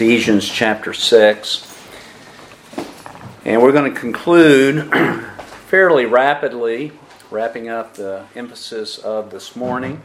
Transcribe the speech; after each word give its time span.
Ephesians 0.00 0.48
chapter 0.48 0.92
6. 0.92 1.76
And 3.44 3.60
we're 3.60 3.72
going 3.72 3.92
to 3.92 3.98
conclude 3.98 4.94
fairly 5.66 6.06
rapidly, 6.06 6.92
wrapping 7.32 7.68
up 7.68 7.94
the 7.94 8.24
emphasis 8.36 8.98
of 8.98 9.32
this 9.32 9.56
morning, 9.56 10.00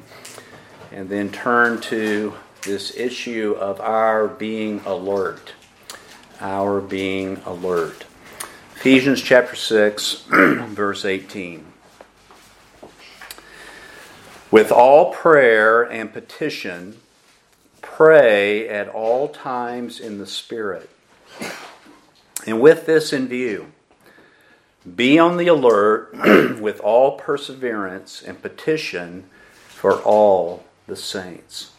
and 0.91 1.09
then 1.09 1.29
turn 1.29 1.79
to 1.81 2.33
this 2.63 2.97
issue 2.97 3.55
of 3.59 3.79
our 3.81 4.27
being 4.27 4.81
alert. 4.83 5.53
Our 6.41 6.81
being 6.81 7.39
alert. 7.45 8.05
Ephesians 8.75 9.21
chapter 9.21 9.55
6, 9.55 10.23
verse 10.31 11.05
18. 11.05 11.67
With 14.49 14.71
all 14.71 15.13
prayer 15.13 15.83
and 15.83 16.11
petition, 16.11 16.97
pray 17.95 18.67
at 18.67 18.87
all 18.87 19.27
times 19.27 19.99
in 19.99 20.17
the 20.17 20.25
Spirit. 20.25 20.89
And 22.45 22.59
with 22.59 22.85
this 22.85 23.13
in 23.13 23.27
view, 23.27 23.71
be 24.95 25.19
on 25.19 25.37
the 25.37 25.47
alert 25.47 26.11
with 26.59 26.79
all 26.79 27.17
perseverance 27.17 28.21
and 28.21 28.41
petition 28.41 29.25
for 29.67 30.01
all 30.01 30.65
the 30.87 30.95
saints. 30.95 31.71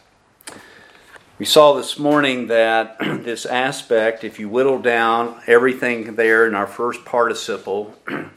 We 1.37 1.45
saw 1.45 1.73
this 1.73 1.99
morning 1.99 2.47
that 2.47 2.97
this 2.99 3.45
aspect, 3.45 4.23
if 4.23 4.39
you 4.39 4.47
whittle 4.47 4.79
down 4.79 5.41
everything 5.47 6.15
there 6.15 6.47
in 6.47 6.55
our 6.55 6.67
first 6.67 7.03
participle, 7.03 7.93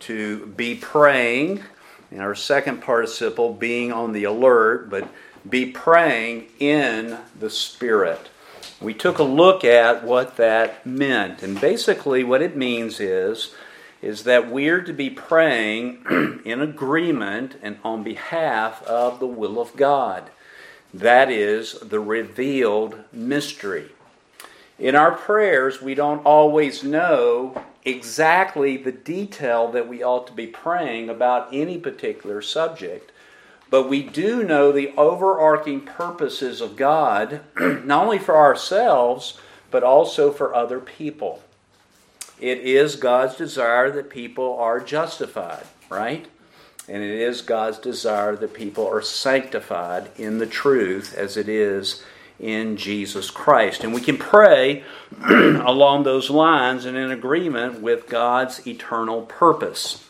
to 0.00 0.46
be 0.46 0.74
praying, 0.74 1.62
in 2.10 2.20
our 2.20 2.34
second 2.34 2.80
participle, 2.80 3.52
being 3.52 3.92
on 3.92 4.12
the 4.12 4.24
alert, 4.24 4.88
but 4.88 5.06
be 5.48 5.66
praying 5.66 6.46
in 6.58 7.18
the 7.38 7.50
Spirit. 7.50 8.28
We 8.80 8.94
took 8.94 9.18
a 9.18 9.24
look 9.24 9.64
at 9.64 10.04
what 10.04 10.36
that 10.36 10.84
meant, 10.84 11.42
and 11.42 11.60
basically 11.60 12.24
what 12.24 12.42
it 12.42 12.56
means 12.56 13.00
is 13.00 13.54
is 14.02 14.24
that 14.24 14.50
we're 14.50 14.82
to 14.82 14.92
be 14.92 15.10
praying 15.10 16.42
in 16.44 16.60
agreement 16.60 17.56
and 17.62 17.78
on 17.82 18.02
behalf 18.02 18.82
of 18.84 19.18
the 19.18 19.26
will 19.26 19.58
of 19.58 19.74
God. 19.74 20.30
That 20.92 21.30
is 21.30 21.72
the 21.80 22.00
revealed 22.00 22.98
mystery. 23.12 23.90
In 24.78 24.94
our 24.94 25.12
prayers, 25.12 25.80
we 25.80 25.94
don't 25.94 26.24
always 26.24 26.84
know 26.84 27.64
exactly 27.84 28.76
the 28.76 28.92
detail 28.92 29.68
that 29.72 29.88
we 29.88 30.02
ought 30.02 30.26
to 30.26 30.32
be 30.32 30.46
praying 30.46 31.08
about 31.08 31.48
any 31.52 31.78
particular 31.78 32.42
subject. 32.42 33.10
But 33.68 33.88
we 33.88 34.02
do 34.02 34.44
know 34.44 34.70
the 34.70 34.92
overarching 34.96 35.80
purposes 35.80 36.60
of 36.60 36.76
God, 36.76 37.40
not 37.58 38.04
only 38.04 38.18
for 38.18 38.36
ourselves, 38.36 39.38
but 39.70 39.82
also 39.82 40.30
for 40.30 40.54
other 40.54 40.78
people. 40.78 41.42
It 42.38 42.58
is 42.58 42.96
God's 42.96 43.36
desire 43.36 43.90
that 43.90 44.10
people 44.10 44.56
are 44.58 44.78
justified, 44.78 45.64
right? 45.88 46.26
And 46.88 47.02
it 47.02 47.18
is 47.18 47.42
God's 47.42 47.78
desire 47.78 48.36
that 48.36 48.54
people 48.54 48.86
are 48.86 49.02
sanctified 49.02 50.10
in 50.16 50.38
the 50.38 50.46
truth 50.46 51.14
as 51.16 51.36
it 51.36 51.48
is 51.48 52.04
in 52.38 52.76
Jesus 52.76 53.30
Christ. 53.30 53.82
And 53.82 53.92
we 53.92 54.00
can 54.00 54.18
pray 54.18 54.84
along 55.28 56.04
those 56.04 56.30
lines 56.30 56.84
and 56.84 56.96
in 56.96 57.10
agreement 57.10 57.80
with 57.80 58.08
God's 58.08 58.66
eternal 58.66 59.22
purpose. 59.22 60.04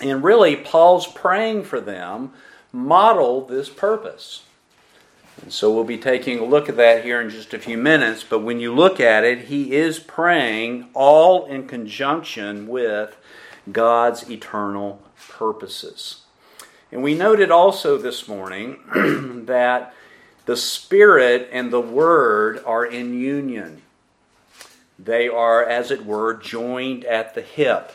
And 0.00 0.24
really, 0.24 0.56
Paul's 0.56 1.06
praying 1.06 1.64
for 1.64 1.80
them 1.80 2.32
model 2.72 3.44
this 3.46 3.68
purpose. 3.68 4.42
And 5.40 5.52
so 5.52 5.72
we'll 5.72 5.84
be 5.84 5.98
taking 5.98 6.38
a 6.38 6.44
look 6.44 6.68
at 6.68 6.76
that 6.76 7.04
here 7.04 7.20
in 7.20 7.30
just 7.30 7.54
a 7.54 7.58
few 7.58 7.76
minutes. 7.76 8.24
But 8.24 8.40
when 8.40 8.60
you 8.60 8.74
look 8.74 9.00
at 9.00 9.24
it, 9.24 9.46
he 9.46 9.72
is 9.72 9.98
praying 9.98 10.88
all 10.94 11.46
in 11.46 11.66
conjunction 11.66 12.68
with 12.68 13.16
God's 13.70 14.30
eternal 14.30 15.00
purposes. 15.28 16.22
And 16.90 17.02
we 17.02 17.14
noted 17.14 17.50
also 17.50 17.96
this 17.96 18.28
morning 18.28 18.78
that 19.46 19.94
the 20.44 20.56
Spirit 20.56 21.48
and 21.52 21.72
the 21.72 21.80
Word 21.80 22.62
are 22.66 22.84
in 22.84 23.14
union. 23.14 23.82
They 24.98 25.28
are, 25.28 25.64
as 25.64 25.90
it 25.90 26.04
were, 26.04 26.34
joined 26.34 27.04
at 27.04 27.34
the 27.34 27.40
hip. 27.40 27.92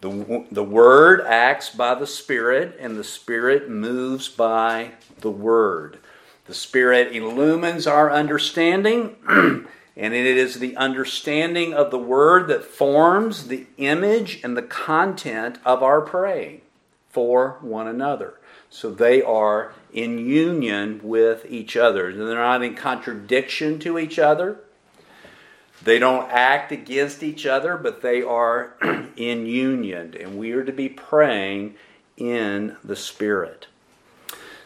The, 0.00 0.46
the 0.50 0.64
Word 0.64 1.20
acts 1.22 1.70
by 1.70 1.94
the 1.94 2.06
Spirit, 2.06 2.76
and 2.80 2.96
the 2.96 3.04
Spirit 3.04 3.68
moves 3.68 4.28
by 4.28 4.92
the 5.20 5.30
Word. 5.30 5.98
The 6.46 6.54
Spirit 6.54 7.14
illumines 7.14 7.86
our 7.86 8.10
understanding, 8.10 9.16
and 9.28 10.14
it 10.14 10.26
is 10.26 10.58
the 10.58 10.76
understanding 10.76 11.74
of 11.74 11.90
the 11.90 11.98
Word 11.98 12.48
that 12.48 12.64
forms 12.64 13.48
the 13.48 13.66
image 13.76 14.40
and 14.42 14.56
the 14.56 14.62
content 14.62 15.58
of 15.64 15.82
our 15.82 16.00
praying 16.00 16.62
for 17.10 17.58
one 17.60 17.86
another. 17.86 18.40
So 18.70 18.90
they 18.90 19.20
are 19.20 19.72
in 19.92 20.18
union 20.18 21.00
with 21.02 21.44
each 21.48 21.76
other. 21.76 22.08
And 22.08 22.20
they're 22.20 22.36
not 22.36 22.62
in 22.62 22.74
contradiction 22.74 23.78
to 23.80 23.98
each 23.98 24.18
other. 24.18 24.60
They 25.82 25.98
don't 25.98 26.30
act 26.30 26.72
against 26.72 27.22
each 27.22 27.46
other, 27.46 27.76
but 27.76 28.02
they 28.02 28.22
are 28.22 28.74
in 29.16 29.46
union, 29.46 30.14
and 30.18 30.38
we 30.38 30.52
are 30.52 30.64
to 30.64 30.72
be 30.72 30.88
praying 30.88 31.74
in 32.16 32.76
the 32.84 32.96
Spirit. 32.96 33.66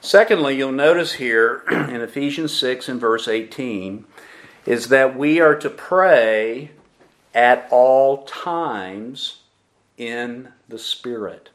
Secondly, 0.00 0.56
you'll 0.56 0.72
notice 0.72 1.14
here 1.14 1.62
in 1.70 2.00
Ephesians 2.00 2.52
6 2.56 2.88
and 2.88 3.00
verse 3.00 3.28
18 3.28 4.04
is 4.66 4.88
that 4.88 5.16
we 5.16 5.40
are 5.40 5.56
to 5.56 5.70
pray 5.70 6.70
at 7.32 7.68
all 7.70 8.24
times 8.24 9.42
in 9.96 10.48
the 10.68 10.78
Spirit. 10.78 11.50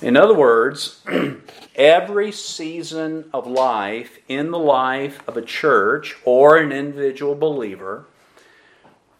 In 0.00 0.16
other 0.16 0.34
words, 0.34 1.00
every 1.76 2.32
season 2.32 3.30
of 3.32 3.46
life 3.46 4.18
in 4.26 4.50
the 4.50 4.58
life 4.58 5.22
of 5.28 5.36
a 5.36 5.42
church 5.42 6.16
or 6.24 6.56
an 6.56 6.72
individual 6.72 7.36
believer 7.36 8.06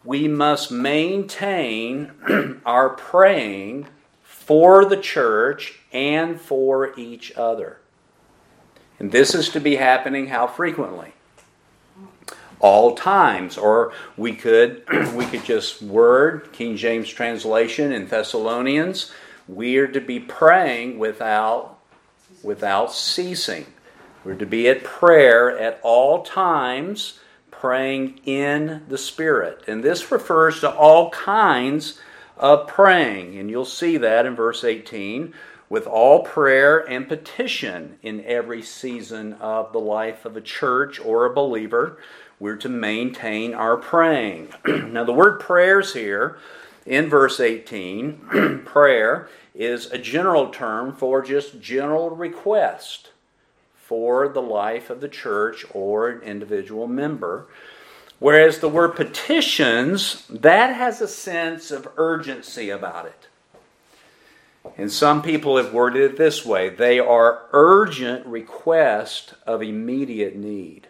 we 0.03 0.27
must 0.27 0.71
maintain 0.71 2.11
our 2.65 2.89
praying 2.89 3.87
for 4.21 4.85
the 4.85 4.97
church 4.97 5.79
and 5.91 6.39
for 6.39 6.97
each 6.99 7.31
other. 7.35 7.77
And 8.99 9.11
this 9.11 9.33
is 9.33 9.49
to 9.49 9.59
be 9.59 9.77
happening 9.77 10.27
how 10.27 10.47
frequently? 10.47 11.13
All 12.59 12.95
times. 12.95 13.57
Or 13.57 13.93
we 14.17 14.33
could 14.33 14.83
we 15.13 15.25
could 15.25 15.45
just 15.45 15.81
word 15.81 16.51
King 16.51 16.75
James 16.75 17.09
translation 17.09 17.91
in 17.91 18.07
Thessalonians, 18.07 19.11
we 19.47 19.77
are 19.77 19.87
to 19.87 20.01
be 20.01 20.19
praying 20.19 20.99
without 20.99 21.79
without 22.43 22.93
ceasing. 22.93 23.65
We're 24.23 24.35
to 24.35 24.45
be 24.45 24.69
at 24.69 24.83
prayer 24.83 25.57
at 25.57 25.79
all 25.83 26.23
times 26.23 27.19
praying 27.63 28.19
in 28.25 28.83
the 28.89 28.97
Spirit. 28.97 29.63
And 29.69 29.81
this 29.81 30.11
refers 30.11 30.59
to 30.59 30.69
all 30.69 31.09
kinds 31.11 31.97
of 32.35 32.67
praying. 32.67 33.37
And 33.37 33.49
you'll 33.49 33.63
see 33.63 33.95
that 33.95 34.25
in 34.25 34.35
verse 34.35 34.65
18 34.65 35.33
with 35.69 35.87
all 35.87 36.23
prayer 36.23 36.79
and 36.79 37.07
petition 37.07 37.97
in 38.01 38.21
every 38.25 38.61
season 38.61 39.31
of 39.35 39.71
the 39.71 39.79
life 39.79 40.25
of 40.25 40.35
a 40.35 40.41
church 40.41 40.99
or 40.99 41.23
a 41.23 41.33
believer. 41.33 41.97
We're 42.37 42.57
to 42.57 42.67
maintain 42.67 43.53
our 43.53 43.77
praying. 43.77 44.49
now, 44.67 45.05
the 45.05 45.13
word 45.13 45.39
prayers 45.39 45.93
here 45.93 46.37
in 46.85 47.09
verse 47.09 47.39
18, 47.39 48.63
prayer, 48.65 49.29
is 49.55 49.85
a 49.85 49.97
general 49.97 50.49
term 50.49 50.93
for 50.93 51.21
just 51.21 51.61
general 51.61 52.09
request 52.09 53.12
for 53.85 54.27
the 54.29 54.41
life 54.41 54.89
of 54.89 55.01
the 55.01 55.09
church 55.09 55.65
or 55.73 56.09
an 56.09 56.21
individual 56.21 56.87
member. 56.87 57.47
Whereas 58.19 58.59
the 58.59 58.69
word 58.69 58.95
petitions, 58.95 60.25
that 60.29 60.75
has 60.75 61.01
a 61.01 61.07
sense 61.07 61.71
of 61.71 61.89
urgency 61.97 62.69
about 62.69 63.05
it. 63.05 63.27
And 64.77 64.91
some 64.91 65.21
people 65.21 65.57
have 65.57 65.73
worded 65.73 66.11
it 66.11 66.17
this 66.17 66.45
way 66.45 66.69
they 66.69 66.99
are 66.99 67.47
urgent 67.51 68.25
requests 68.25 69.33
of 69.45 69.61
immediate 69.61 70.35
need. 70.35 70.87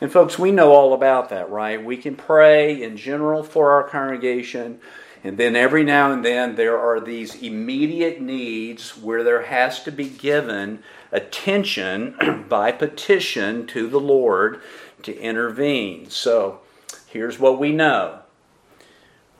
And 0.00 0.12
folks, 0.12 0.38
we 0.38 0.52
know 0.52 0.72
all 0.72 0.94
about 0.94 1.30
that, 1.30 1.50
right? 1.50 1.84
We 1.84 1.96
can 1.96 2.14
pray 2.14 2.80
in 2.80 2.96
general 2.96 3.42
for 3.42 3.72
our 3.72 3.82
congregation, 3.82 4.78
and 5.24 5.36
then 5.36 5.56
every 5.56 5.82
now 5.82 6.12
and 6.12 6.24
then 6.24 6.54
there 6.54 6.78
are 6.78 7.00
these 7.00 7.42
immediate 7.42 8.20
needs 8.20 8.96
where 8.96 9.24
there 9.24 9.42
has 9.42 9.82
to 9.82 9.90
be 9.90 10.08
given 10.08 10.84
attention 11.12 12.46
by 12.48 12.72
petition 12.72 13.66
to 13.68 13.88
the 13.88 14.00
Lord 14.00 14.60
to 15.02 15.16
intervene. 15.18 16.10
So 16.10 16.60
here's 17.06 17.38
what 17.38 17.58
we 17.58 17.72
know 17.72 18.20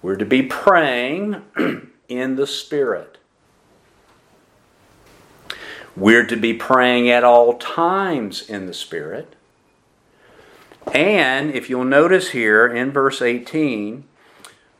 we're 0.00 0.16
to 0.16 0.24
be 0.24 0.42
praying 0.42 1.42
in 2.08 2.36
the 2.36 2.46
Spirit. 2.46 3.18
We're 5.96 6.26
to 6.26 6.36
be 6.36 6.54
praying 6.54 7.10
at 7.10 7.24
all 7.24 7.58
times 7.58 8.48
in 8.48 8.66
the 8.66 8.74
Spirit. 8.74 9.34
And 10.94 11.50
if 11.50 11.68
you'll 11.68 11.84
notice 11.84 12.30
here 12.30 12.66
in 12.66 12.92
verse 12.92 13.20
18, 13.20 14.04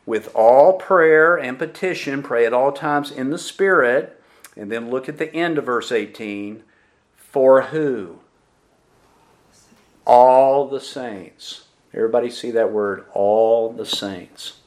with 0.05 0.33
all 0.33 0.73
prayer 0.73 1.35
and 1.35 1.59
petition, 1.59 2.23
pray 2.23 2.45
at 2.45 2.53
all 2.53 2.71
times 2.71 3.11
in 3.11 3.29
the 3.29 3.37
Spirit. 3.37 4.19
And 4.55 4.71
then 4.71 4.89
look 4.89 5.09
at 5.09 5.17
the 5.17 5.33
end 5.35 5.57
of 5.57 5.65
verse 5.65 5.91
18. 5.91 6.63
For 7.31 7.63
who? 7.63 8.19
All 10.05 10.67
the 10.67 10.79
saints. 10.79 11.65
Everybody 11.93 12.29
see 12.29 12.51
that 12.51 12.71
word? 12.71 13.05
All 13.13 13.71
the 13.71 13.85
saints. 13.85 14.59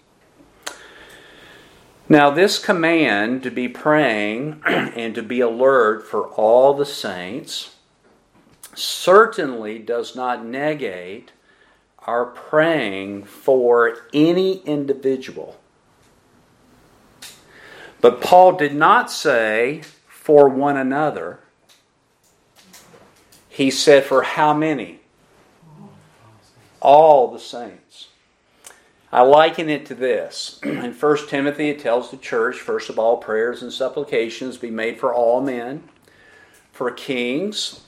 Now, 2.09 2.31
this 2.31 2.59
command 2.59 3.43
to 3.43 3.51
be 3.51 3.69
praying 3.69 4.63
and 4.67 5.15
to 5.15 5.23
be 5.23 5.41
alert 5.41 6.07
for 6.07 6.29
all 6.29 6.75
the 6.75 6.87
saints 6.87 7.77
certainly 8.75 9.79
does 9.79 10.15
not 10.15 10.45
negate 10.45 11.33
our 12.07 12.27
praying 12.27 13.25
for 13.25 13.97
any 14.13 14.59
individual. 14.61 15.59
But 18.01 18.21
Paul 18.21 18.53
did 18.53 18.75
not 18.75 19.11
say 19.11 19.83
for 20.09 20.49
one 20.49 20.77
another. 20.77 21.39
He 23.53 23.71
said 23.71 24.05
for 24.05 24.23
how 24.23 24.55
many? 24.55 25.01
All 26.81 27.31
the 27.31 27.39
saints. 27.39 28.09
I 29.13 29.21
liken 29.21 29.69
it 29.69 29.85
to 29.87 29.95
this. 29.95 30.59
In 30.65 30.95
1 30.95 31.29
Timothy, 31.29 31.69
it 31.69 31.79
tells 31.79 32.11
the 32.11 32.17
church, 32.17 32.57
first 32.57 32.89
of 32.89 32.99
all, 32.99 33.19
prayers 33.19 33.61
and 33.61 33.71
supplications 33.71 34.57
be 34.57 34.71
made 34.71 34.99
for 34.99 35.13
all 35.13 35.43
men, 35.43 35.87
for 36.73 36.91
kings, 36.91 37.83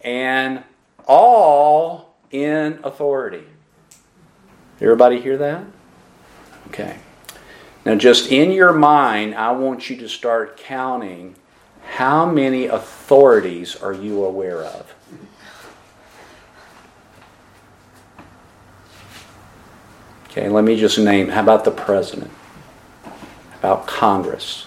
and 0.00 0.64
all 1.06 2.14
in 2.30 2.80
authority. 2.82 3.44
Everybody 4.80 5.20
hear 5.20 5.36
that? 5.36 5.64
Okay. 6.68 6.96
Now, 7.84 7.94
just 7.94 8.32
in 8.32 8.52
your 8.52 8.72
mind, 8.72 9.34
I 9.34 9.52
want 9.52 9.90
you 9.90 9.96
to 9.96 10.08
start 10.08 10.56
counting 10.56 11.34
how 11.84 12.24
many 12.24 12.64
authorities 12.64 13.76
are 13.76 13.92
you 13.92 14.24
aware 14.24 14.62
of? 14.62 14.94
Okay, 20.30 20.48
let 20.48 20.62
me 20.62 20.76
just 20.76 20.96
name. 20.96 21.28
How 21.28 21.40
about 21.40 21.64
the 21.64 21.72
president? 21.72 22.30
How 23.02 23.58
about 23.58 23.86
Congress? 23.88 24.66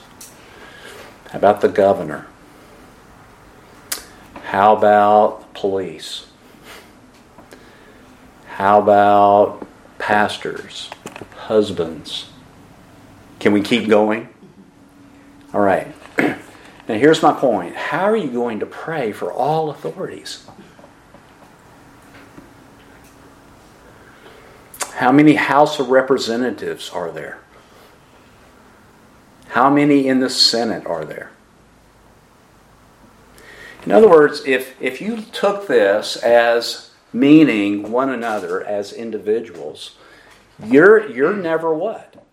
How 1.31 1.37
about 1.37 1.61
the 1.61 1.69
governor? 1.69 2.27
How 4.43 4.75
about 4.75 5.53
police? 5.53 6.27
How 8.45 8.81
about 8.81 9.65
pastors, 9.99 10.89
husbands? 11.37 12.29
Can 13.39 13.53
we 13.53 13.61
keep 13.61 13.87
going? 13.87 14.27
All 15.53 15.61
right. 15.61 15.87
Now, 16.85 16.95
here's 16.95 17.23
my 17.23 17.31
point. 17.31 17.75
How 17.75 18.03
are 18.03 18.17
you 18.17 18.27
going 18.27 18.59
to 18.59 18.65
pray 18.65 19.13
for 19.13 19.31
all 19.31 19.69
authorities? 19.69 20.45
How 25.03 25.11
many 25.11 25.33
House 25.33 25.81
of 25.81 25.89
Representatives 25.89 26.89
are 26.89 27.11
there? 27.11 27.39
How 29.49 29.69
many 29.69 30.07
in 30.07 30.21
the 30.21 30.29
Senate 30.29 30.85
are 30.85 31.03
there? 31.03 31.33
In 33.85 33.91
other 33.91 34.07
words, 34.07 34.43
if, 34.45 34.81
if 34.81 35.01
you 35.01 35.23
took 35.23 35.67
this 35.67 36.15
as 36.15 36.91
meaning 37.11 37.91
one 37.91 38.11
another 38.11 38.63
as 38.63 38.93
individuals, 38.93 39.97
you're, 40.63 41.05
you're 41.11 41.35
never 41.35 41.73
what? 41.73 42.23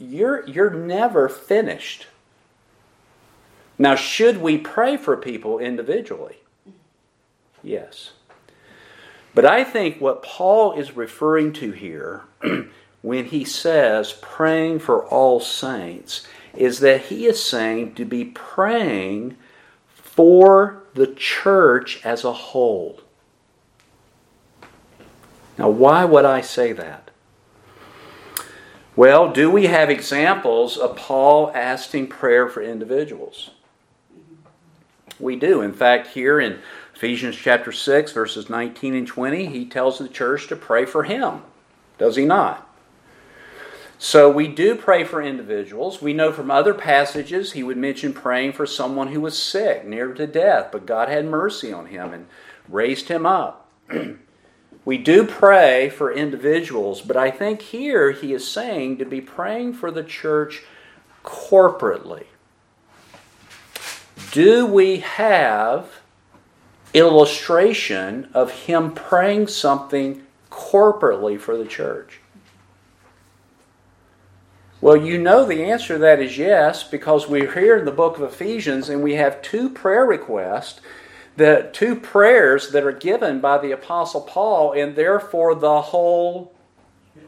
You're, 0.00 0.44
you're 0.48 0.74
never 0.74 1.28
finished. 1.28 2.08
Now, 3.78 3.94
should 3.94 4.38
we 4.38 4.58
pray 4.58 4.96
for 4.96 5.16
people 5.16 5.60
individually? 5.60 6.38
Yes. 7.62 8.14
But 9.38 9.46
I 9.46 9.62
think 9.62 10.00
what 10.00 10.24
Paul 10.24 10.72
is 10.72 10.96
referring 10.96 11.52
to 11.52 11.70
here 11.70 12.24
when 13.02 13.26
he 13.26 13.44
says 13.44 14.12
praying 14.20 14.80
for 14.80 15.06
all 15.06 15.38
saints 15.38 16.26
is 16.56 16.80
that 16.80 17.02
he 17.02 17.24
is 17.24 17.40
saying 17.40 17.94
to 17.94 18.04
be 18.04 18.24
praying 18.24 19.36
for 19.86 20.82
the 20.94 21.06
church 21.06 22.04
as 22.04 22.24
a 22.24 22.32
whole. 22.32 23.00
Now, 25.56 25.68
why 25.68 26.04
would 26.04 26.24
I 26.24 26.40
say 26.40 26.72
that? 26.72 27.12
Well, 28.96 29.32
do 29.32 29.52
we 29.52 29.66
have 29.66 29.88
examples 29.88 30.76
of 30.76 30.96
Paul 30.96 31.52
asking 31.54 32.08
prayer 32.08 32.48
for 32.48 32.60
individuals? 32.60 33.50
We 35.20 35.36
do. 35.36 35.60
In 35.60 35.72
fact, 35.72 36.08
here 36.08 36.40
in 36.40 36.58
Ephesians 36.98 37.36
chapter 37.36 37.70
6, 37.70 38.10
verses 38.10 38.50
19 38.50 38.92
and 38.92 39.06
20, 39.06 39.46
he 39.46 39.64
tells 39.64 40.00
the 40.00 40.08
church 40.08 40.48
to 40.48 40.56
pray 40.56 40.84
for 40.84 41.04
him. 41.04 41.42
Does 41.96 42.16
he 42.16 42.24
not? 42.24 42.68
So 43.98 44.28
we 44.28 44.48
do 44.48 44.74
pray 44.74 45.04
for 45.04 45.22
individuals. 45.22 46.02
We 46.02 46.12
know 46.12 46.32
from 46.32 46.50
other 46.50 46.74
passages 46.74 47.52
he 47.52 47.62
would 47.62 47.76
mention 47.76 48.12
praying 48.12 48.54
for 48.54 48.66
someone 48.66 49.12
who 49.12 49.20
was 49.20 49.40
sick, 49.40 49.84
near 49.86 50.12
to 50.12 50.26
death, 50.26 50.70
but 50.72 50.86
God 50.86 51.08
had 51.08 51.24
mercy 51.24 51.72
on 51.72 51.86
him 51.86 52.12
and 52.12 52.26
raised 52.68 53.06
him 53.06 53.24
up. 53.24 53.70
we 54.84 54.98
do 54.98 55.24
pray 55.24 55.90
for 55.90 56.12
individuals, 56.12 57.00
but 57.00 57.16
I 57.16 57.30
think 57.30 57.62
here 57.62 58.10
he 58.10 58.32
is 58.32 58.50
saying 58.50 58.98
to 58.98 59.04
be 59.04 59.20
praying 59.20 59.74
for 59.74 59.92
the 59.92 60.02
church 60.02 60.64
corporately. 61.22 62.24
Do 64.32 64.66
we 64.66 64.96
have 64.96 65.97
illustration 66.94 68.28
of 68.34 68.50
him 68.50 68.92
praying 68.92 69.48
something 69.48 70.22
corporately 70.50 71.38
for 71.38 71.56
the 71.56 71.66
church? 71.66 72.20
Well, 74.80 74.96
you 74.96 75.18
know 75.18 75.44
the 75.44 75.64
answer 75.64 75.94
to 75.94 75.98
that 75.98 76.20
is 76.20 76.38
yes, 76.38 76.84
because 76.84 77.28
we're 77.28 77.52
here 77.52 77.76
in 77.76 77.84
the 77.84 77.90
book 77.90 78.16
of 78.16 78.22
Ephesians 78.22 78.88
and 78.88 79.02
we 79.02 79.14
have 79.14 79.42
two 79.42 79.70
prayer 79.70 80.04
requests, 80.04 80.80
the 81.36 81.68
two 81.72 81.96
prayers 81.96 82.70
that 82.70 82.84
are 82.84 82.92
given 82.92 83.40
by 83.40 83.58
the 83.58 83.72
Apostle 83.72 84.20
Paul, 84.20 84.72
and 84.72 84.94
therefore 84.94 85.56
the 85.56 85.82
whole 85.82 86.54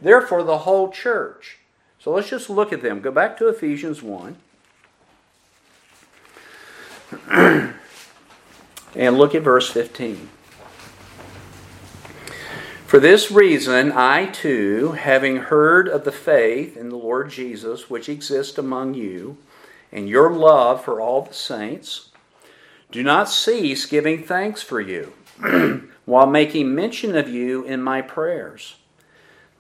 therefore 0.01 0.45
the 0.45 0.59
whole 0.59 0.91
church. 0.91 1.59
So 1.99 2.13
let's 2.13 2.31
just 2.31 2.49
look 2.49 2.73
at 2.73 2.83
them. 2.83 3.01
Go 3.01 3.11
back 3.11 3.37
to 3.39 3.49
Ephesians 3.49 4.01
1. 4.01 4.37
And 8.95 9.19
look 9.19 9.35
at 9.35 9.43
verse 9.43 9.71
15. 9.71 10.29
For 12.87 12.99
this 12.99 13.31
reason, 13.31 13.93
I 13.93 14.27
too, 14.27 14.93
having 14.93 15.37
heard 15.37 15.89
of 15.89 16.05
the 16.05 16.13
faith 16.13 16.77
in 16.77 16.89
the 16.89 16.97
Lord 16.97 17.31
Jesus 17.31 17.89
which 17.89 18.09
exists 18.09 18.59
among 18.59 18.95
you, 18.95 19.39
and 19.93 20.09
your 20.09 20.33
love 20.33 20.85
for 20.85 21.01
all 21.01 21.23
the 21.23 21.35
saints, 21.35 22.11
do 22.91 23.05
not 23.05 23.29
cease 23.29 23.87
giving 23.87 24.25
thanks 24.25 24.61
for 24.61 24.81
you, 24.81 25.13
while 26.05 26.27
making 26.27 26.75
mention 26.75 27.17
of 27.17 27.29
you 27.29 27.63
in 27.65 27.81
my 27.81 28.03
prayers 28.03 28.75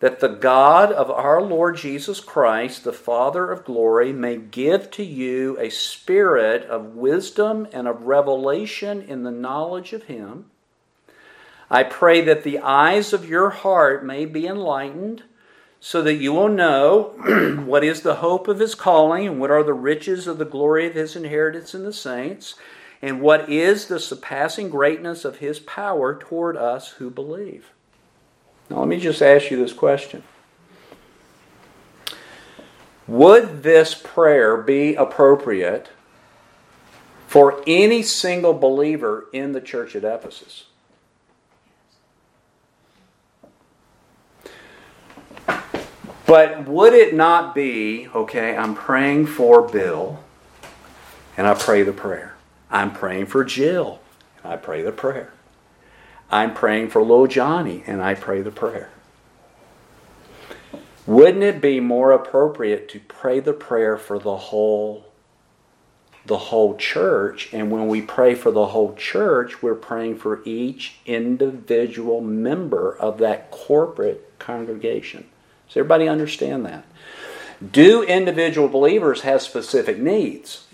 that 0.00 0.20
the 0.20 0.28
God 0.28 0.90
of 0.92 1.10
our 1.10 1.42
Lord 1.42 1.76
Jesus 1.76 2.20
Christ, 2.20 2.84
the 2.84 2.92
Father 2.92 3.50
of 3.50 3.66
glory, 3.66 4.12
may 4.12 4.38
give 4.38 4.90
to 4.92 5.04
you 5.04 5.58
a 5.60 5.70
spirit 5.70 6.64
of 6.64 6.96
wisdom 6.96 7.68
and 7.72 7.86
of 7.86 8.04
revelation 8.04 9.02
in 9.02 9.24
the 9.24 9.30
knowledge 9.30 9.92
of 9.92 10.04
Him. 10.04 10.46
I 11.70 11.82
pray 11.82 12.22
that 12.22 12.44
the 12.44 12.58
eyes 12.58 13.12
of 13.12 13.28
your 13.28 13.50
heart 13.50 14.04
may 14.04 14.24
be 14.24 14.46
enlightened, 14.46 15.22
so 15.80 16.02
that 16.02 16.16
you 16.16 16.32
will 16.32 16.48
know 16.48 17.14
what 17.66 17.84
is 17.84 18.00
the 18.00 18.16
hope 18.16 18.48
of 18.48 18.58
His 18.58 18.74
calling, 18.74 19.26
and 19.26 19.38
what 19.38 19.50
are 19.50 19.62
the 19.62 19.74
riches 19.74 20.26
of 20.26 20.38
the 20.38 20.46
glory 20.46 20.86
of 20.86 20.94
His 20.94 21.14
inheritance 21.14 21.74
in 21.74 21.84
the 21.84 21.92
saints, 21.92 22.54
and 23.02 23.20
what 23.20 23.50
is 23.50 23.86
the 23.86 24.00
surpassing 24.00 24.70
greatness 24.70 25.26
of 25.26 25.38
His 25.38 25.58
power 25.58 26.18
toward 26.18 26.56
us 26.56 26.92
who 26.92 27.10
believe 27.10 27.72
now, 28.70 28.78
let 28.78 28.88
me 28.88 29.00
just 29.00 29.20
ask 29.20 29.50
you 29.50 29.56
this 29.56 29.72
question 29.72 30.22
Would 33.08 33.64
this 33.64 33.94
prayer 33.94 34.56
be 34.56 34.94
appropriate 34.94 35.88
for 37.26 37.62
any 37.66 38.02
single 38.02 38.54
believer 38.54 39.26
in 39.32 39.52
the 39.52 39.60
church 39.60 39.96
at 39.96 40.04
Ephesus? 40.04 40.66
But 46.26 46.68
would 46.68 46.94
it 46.94 47.12
not 47.12 47.56
be, 47.56 48.06
okay, 48.14 48.56
I'm 48.56 48.76
praying 48.76 49.26
for 49.26 49.62
Bill, 49.62 50.20
and 51.36 51.44
I 51.44 51.54
pray 51.54 51.82
the 51.82 51.92
prayer. 51.92 52.36
I'm 52.70 52.92
praying 52.92 53.26
for 53.26 53.42
Jill, 53.42 54.00
and 54.44 54.52
I 54.52 54.56
pray 54.56 54.82
the 54.82 54.92
prayer. 54.92 55.32
I'm 56.30 56.54
praying 56.54 56.90
for 56.90 57.02
little 57.02 57.26
Johnny 57.26 57.82
and 57.86 58.02
I 58.02 58.14
pray 58.14 58.40
the 58.40 58.50
prayer. 58.50 58.90
Wouldn't 61.06 61.42
it 61.42 61.60
be 61.60 61.80
more 61.80 62.12
appropriate 62.12 62.88
to 62.90 63.00
pray 63.00 63.40
the 63.40 63.52
prayer 63.52 63.96
for 63.96 64.18
the 64.18 64.36
whole 64.36 65.06
the 66.26 66.38
whole 66.38 66.76
church 66.76 67.48
and 67.52 67.70
when 67.70 67.88
we 67.88 68.02
pray 68.02 68.34
for 68.34 68.50
the 68.50 68.66
whole 68.66 68.94
church 68.94 69.62
we're 69.62 69.74
praying 69.74 70.16
for 70.16 70.42
each 70.44 70.96
individual 71.06 72.20
member 72.20 72.94
of 72.96 73.18
that 73.18 73.50
corporate 73.50 74.38
congregation. 74.38 75.26
Does 75.66 75.78
everybody 75.78 76.08
understand 76.08 76.66
that? 76.66 76.84
Do 77.72 78.02
individual 78.02 78.68
believers 78.68 79.22
have 79.22 79.42
specific 79.42 79.98
needs? 79.98 80.66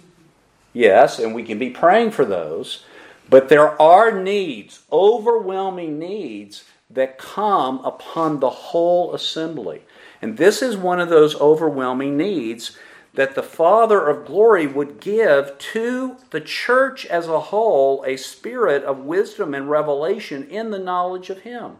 Yes, 0.72 1.18
and 1.18 1.34
we 1.34 1.42
can 1.42 1.58
be 1.58 1.70
praying 1.70 2.10
for 2.10 2.24
those, 2.24 2.84
but 3.28 3.48
there 3.48 3.80
are 3.80 4.12
needs, 4.12 4.82
overwhelming 4.92 5.98
needs 5.98 6.64
that 6.90 7.18
come 7.18 7.78
upon 7.84 8.40
the 8.40 8.50
whole 8.50 9.14
assembly. 9.14 9.82
And 10.22 10.36
this 10.36 10.62
is 10.62 10.76
one 10.76 11.00
of 11.00 11.08
those 11.08 11.34
overwhelming 11.40 12.16
needs 12.16 12.76
that 13.14 13.34
the 13.34 13.42
Father 13.42 14.06
of 14.06 14.26
glory 14.26 14.66
would 14.66 15.00
give 15.00 15.58
to 15.58 16.16
the 16.30 16.40
church 16.40 17.06
as 17.06 17.26
a 17.26 17.40
whole 17.40 18.04
a 18.04 18.16
spirit 18.16 18.84
of 18.84 18.98
wisdom 18.98 19.54
and 19.54 19.70
revelation 19.70 20.48
in 20.48 20.70
the 20.70 20.78
knowledge 20.78 21.30
of 21.30 21.40
Him. 21.40 21.76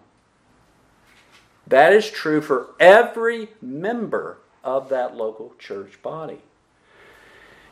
That 1.66 1.92
is 1.92 2.10
true 2.10 2.40
for 2.40 2.68
every 2.80 3.48
member 3.60 4.38
of 4.64 4.88
that 4.88 5.14
local 5.14 5.54
church 5.58 6.00
body. 6.02 6.40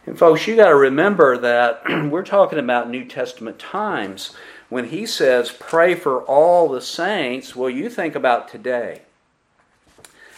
And 0.06 0.18
folks, 0.18 0.46
you 0.46 0.56
got 0.56 0.68
to 0.68 0.76
remember 0.76 1.38
that 1.38 1.82
we're 2.11 2.25
talking 2.25 2.58
about 2.58 2.90
New 2.90 3.04
Testament 3.04 3.58
times. 3.58 4.34
When 4.68 4.88
he 4.88 5.06
says 5.06 5.50
pray 5.50 5.94
for 5.94 6.23
all 6.23 6.68
the 6.68 6.80
saints, 6.80 7.56
well, 7.56 7.70
you 7.70 7.88
think 7.88 8.14
about 8.14 8.49
today. 8.49 9.02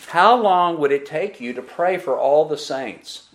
How 0.09 0.41
long 0.41 0.79
would 0.79 0.93
it 0.93 1.05
take 1.05 1.41
you 1.41 1.53
to 1.53 1.63
pray 1.63 1.99
for 1.99 2.17
all 2.17 2.45
the 2.45 2.57
saints? 2.57 3.29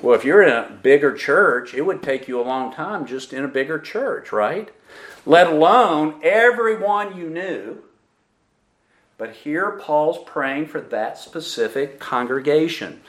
Well, 0.00 0.16
if 0.16 0.24
you're 0.24 0.42
in 0.42 0.52
a 0.52 0.78
bigger 0.82 1.14
church, 1.14 1.74
it 1.74 1.82
would 1.82 2.02
take 2.02 2.26
you 2.26 2.40
a 2.40 2.42
long 2.42 2.72
time 2.72 3.06
just 3.06 3.32
in 3.32 3.44
a 3.44 3.48
bigger 3.48 3.78
church, 3.78 4.32
right? 4.32 4.70
Let 5.24 5.46
alone 5.46 6.20
everyone 6.24 7.16
you 7.16 7.30
knew. 7.30 7.82
But 9.18 9.30
here 9.30 9.78
Paul's 9.80 10.18
praying 10.26 10.66
for 10.66 10.80
that 10.80 11.18
specific 11.18 12.00
congregation. 12.00 13.02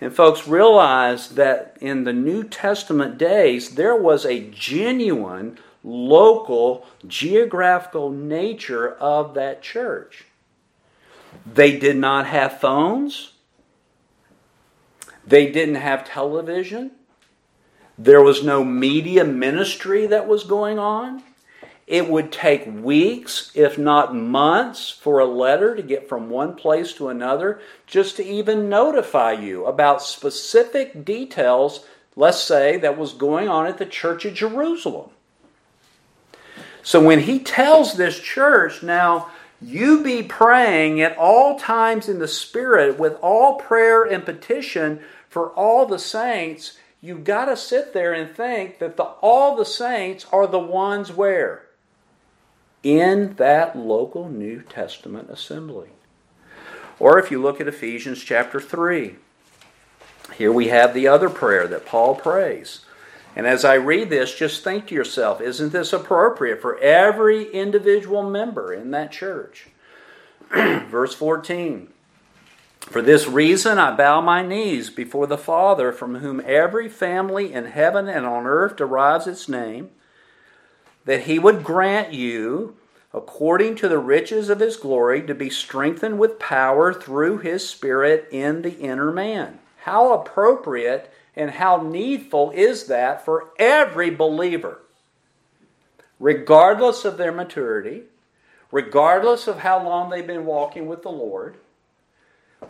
And 0.00 0.14
folks, 0.14 0.48
realize 0.48 1.30
that 1.30 1.76
in 1.80 2.04
the 2.04 2.12
New 2.12 2.44
Testament 2.44 3.18
days, 3.18 3.74
there 3.74 3.96
was 3.96 4.24
a 4.24 4.48
genuine 4.50 5.58
local 5.84 6.86
geographical 7.06 8.10
nature 8.10 8.94
of 8.94 9.34
that 9.34 9.62
church. 9.62 10.24
They 11.46 11.78
did 11.78 11.96
not 11.96 12.26
have 12.26 12.60
phones. 12.60 13.32
They 15.26 15.50
didn't 15.50 15.76
have 15.76 16.04
television. 16.04 16.92
There 17.98 18.22
was 18.22 18.42
no 18.42 18.64
media 18.64 19.24
ministry 19.24 20.06
that 20.06 20.26
was 20.26 20.44
going 20.44 20.78
on. 20.78 21.22
It 21.90 22.08
would 22.08 22.30
take 22.30 22.72
weeks, 22.72 23.50
if 23.52 23.76
not 23.76 24.14
months, 24.14 24.90
for 24.90 25.18
a 25.18 25.24
letter 25.24 25.74
to 25.74 25.82
get 25.82 26.08
from 26.08 26.30
one 26.30 26.54
place 26.54 26.92
to 26.92 27.08
another 27.08 27.60
just 27.84 28.14
to 28.18 28.24
even 28.24 28.68
notify 28.68 29.32
you 29.32 29.66
about 29.66 30.00
specific 30.00 31.04
details, 31.04 31.84
let's 32.14 32.38
say, 32.38 32.76
that 32.76 32.96
was 32.96 33.12
going 33.12 33.48
on 33.48 33.66
at 33.66 33.78
the 33.78 33.86
Church 33.86 34.24
of 34.24 34.34
Jerusalem. 34.34 35.10
So 36.84 37.02
when 37.02 37.18
he 37.18 37.40
tells 37.40 37.94
this 37.94 38.20
church, 38.20 38.84
now, 38.84 39.28
you 39.60 40.04
be 40.04 40.22
praying 40.22 41.00
at 41.00 41.18
all 41.18 41.58
times 41.58 42.08
in 42.08 42.20
the 42.20 42.28
Spirit 42.28 43.00
with 43.00 43.14
all 43.20 43.56
prayer 43.56 44.04
and 44.04 44.24
petition 44.24 45.00
for 45.28 45.50
all 45.54 45.86
the 45.86 45.98
saints. 45.98 46.78
You've 47.00 47.24
got 47.24 47.46
to 47.46 47.56
sit 47.56 47.94
there 47.94 48.12
and 48.12 48.32
think 48.32 48.78
that 48.78 48.96
the, 48.96 49.02
all 49.02 49.56
the 49.56 49.64
saints 49.64 50.24
are 50.30 50.46
the 50.46 50.60
ones 50.60 51.10
where? 51.10 51.66
In 52.82 53.34
that 53.34 53.76
local 53.76 54.28
New 54.28 54.62
Testament 54.62 55.28
assembly. 55.30 55.90
Or 56.98 57.18
if 57.18 57.30
you 57.30 57.40
look 57.40 57.60
at 57.60 57.68
Ephesians 57.68 58.22
chapter 58.22 58.60
3, 58.60 59.16
here 60.36 60.52
we 60.52 60.68
have 60.68 60.94
the 60.94 61.08
other 61.08 61.30
prayer 61.30 61.66
that 61.66 61.86
Paul 61.86 62.14
prays. 62.14 62.80
And 63.36 63.46
as 63.46 63.64
I 63.64 63.74
read 63.74 64.10
this, 64.10 64.34
just 64.34 64.64
think 64.64 64.86
to 64.88 64.94
yourself, 64.94 65.40
isn't 65.40 65.72
this 65.72 65.92
appropriate 65.92 66.60
for 66.60 66.78
every 66.78 67.50
individual 67.52 68.28
member 68.28 68.72
in 68.72 68.90
that 68.90 69.12
church? 69.12 69.68
Verse 70.50 71.14
14 71.14 71.88
For 72.80 73.02
this 73.02 73.28
reason 73.28 73.78
I 73.78 73.94
bow 73.94 74.20
my 74.20 74.42
knees 74.42 74.90
before 74.90 75.26
the 75.26 75.38
Father, 75.38 75.92
from 75.92 76.16
whom 76.16 76.42
every 76.44 76.88
family 76.88 77.52
in 77.52 77.66
heaven 77.66 78.08
and 78.08 78.26
on 78.26 78.46
earth 78.46 78.76
derives 78.76 79.26
its 79.26 79.48
name, 79.48 79.90
that 81.04 81.22
he 81.22 81.38
would 81.38 81.64
grant 81.64 82.12
you, 82.12 82.76
according 83.12 83.74
to 83.76 83.88
the 83.88 83.98
riches 83.98 84.48
of 84.48 84.60
his 84.60 84.76
glory, 84.76 85.22
to 85.22 85.34
be 85.34 85.50
strengthened 85.50 86.18
with 86.18 86.38
power 86.38 86.92
through 86.92 87.38
his 87.38 87.68
Spirit 87.68 88.28
in 88.30 88.62
the 88.62 88.78
inner 88.78 89.10
man. 89.10 89.58
How 89.84 90.12
appropriate 90.12 91.12
and 91.34 91.52
how 91.52 91.82
needful 91.82 92.50
is 92.50 92.84
that 92.86 93.24
for 93.24 93.50
every 93.58 94.10
believer, 94.10 94.80
regardless 96.18 97.04
of 97.04 97.16
their 97.16 97.32
maturity, 97.32 98.02
regardless 98.70 99.48
of 99.48 99.60
how 99.60 99.82
long 99.82 100.10
they've 100.10 100.26
been 100.26 100.46
walking 100.46 100.86
with 100.86 101.02
the 101.02 101.10
Lord. 101.10 101.56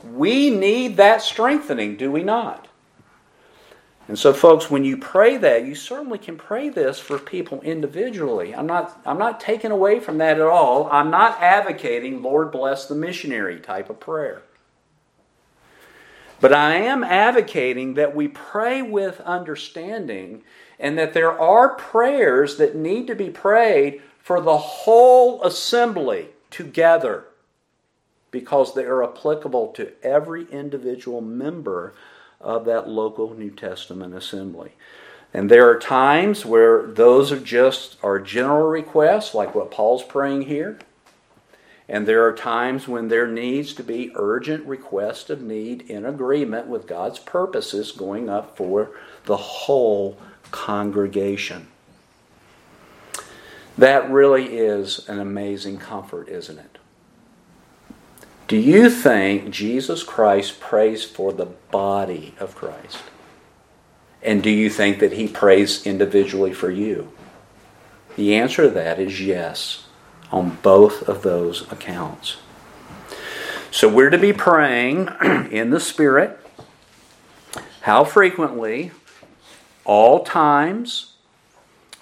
We 0.05 0.51
need 0.51 0.97
that 0.97 1.21
strengthening, 1.21 1.97
do 1.97 2.11
we 2.11 2.23
not? 2.23 2.69
And 4.11 4.19
so, 4.19 4.33
folks, 4.33 4.69
when 4.69 4.85
you 4.85 4.97
pray 4.97 5.37
that, 5.37 5.65
you 5.65 5.77
certainly 5.77 6.19
can 6.19 6.37
pray 6.37 6.69
this 6.69 6.99
for 6.99 7.17
people 7.17 7.61
individually. 7.61 8.53
I'm 8.53 8.67
not, 8.67 9.01
I'm 9.07 9.19
not 9.19 9.39
taking 9.39 9.71
away 9.71 10.01
from 10.01 10.19
that 10.19 10.41
at 10.41 10.49
all. 10.49 10.89
I'm 10.91 11.13
not 11.13 11.41
advocating, 11.41 12.21
Lord 12.21 12.51
bless 12.51 12.87
the 12.87 12.97
missionary 12.97 13.61
type 13.61 13.89
of 13.89 14.01
prayer. 14.01 14.43
But 16.41 16.53
I 16.53 16.75
am 16.75 17.05
advocating 17.05 17.95
that 17.95 18.17
we 18.17 18.27
pray 18.27 18.83
with 18.83 19.21
understanding 19.21 20.43
and 20.81 20.99
that 20.99 21.15
there 21.15 21.39
are 21.41 21.77
prayers 21.77 22.57
that 22.57 22.75
need 22.75 23.07
to 23.07 23.15
be 23.15 23.31
prayed 23.31 24.03
for 24.19 24.41
the 24.41 24.59
whole 24.59 25.41
assembly 25.45 26.31
together 26.51 27.27
because 28.33 28.75
they 28.75 28.87
are 28.87 29.05
applicable 29.05 29.69
to 29.75 29.93
every 30.03 30.51
individual 30.51 31.21
member 31.21 31.95
of 32.41 32.65
that 32.65 32.89
local 32.89 33.35
New 33.35 33.51
Testament 33.51 34.15
assembly. 34.15 34.73
And 35.33 35.51
there 35.51 35.69
are 35.71 35.79
times 35.79 36.45
where 36.45 36.87
those 36.87 37.31
are 37.31 37.39
just 37.39 37.97
our 38.03 38.19
general 38.19 38.69
requests, 38.69 39.35
like 39.35 39.55
what 39.55 39.71
Paul's 39.71 40.03
praying 40.03 40.43
here. 40.43 40.79
And 41.89 42.07
there 42.07 42.25
are 42.27 42.33
times 42.33 42.87
when 42.87 43.09
there 43.09 43.27
needs 43.27 43.75
to 43.75 43.83
be 43.83 44.13
urgent 44.15 44.65
request 44.67 45.29
of 45.29 45.43
need 45.43 45.83
in 45.83 46.07
agreement 46.07 46.69
with 46.69 46.87
God's 46.87 47.19
purposes 47.19 47.91
going 47.93 48.29
up 48.29 48.57
for 48.57 48.93
the 49.25 49.37
whole 49.37 50.17
congregation. 50.51 51.67
That 53.77 54.11
really 54.11 54.57
is 54.57 55.09
an 55.09 55.19
amazing 55.19 55.79
comfort, 55.79 56.29
isn't 56.29 56.59
it? 56.59 56.79
Do 58.51 58.57
you 58.57 58.91
think 58.91 59.51
Jesus 59.51 60.03
Christ 60.03 60.59
prays 60.59 61.05
for 61.05 61.33
the 61.33 61.47
body 61.47 62.35
of 62.41 62.57
Christ? 62.57 62.99
And 64.25 64.43
do 64.43 64.51
you 64.51 64.69
think 64.69 64.99
that 64.99 65.13
he 65.13 65.29
prays 65.29 65.87
individually 65.87 66.53
for 66.53 66.69
you? 66.69 67.13
The 68.17 68.35
answer 68.35 68.65
to 68.65 68.71
that 68.71 68.99
is 68.99 69.21
yes 69.21 69.87
on 70.33 70.59
both 70.63 71.09
of 71.09 71.23
those 71.23 71.71
accounts. 71.71 72.39
So 73.71 73.89
we're 73.89 74.11
to 74.11 74.19
be 74.19 74.33
praying 74.33 75.11
in 75.53 75.71
the 75.71 75.79
Spirit. 75.79 76.37
How 77.83 78.03
frequently? 78.03 78.91
All 79.85 80.25
times. 80.25 81.13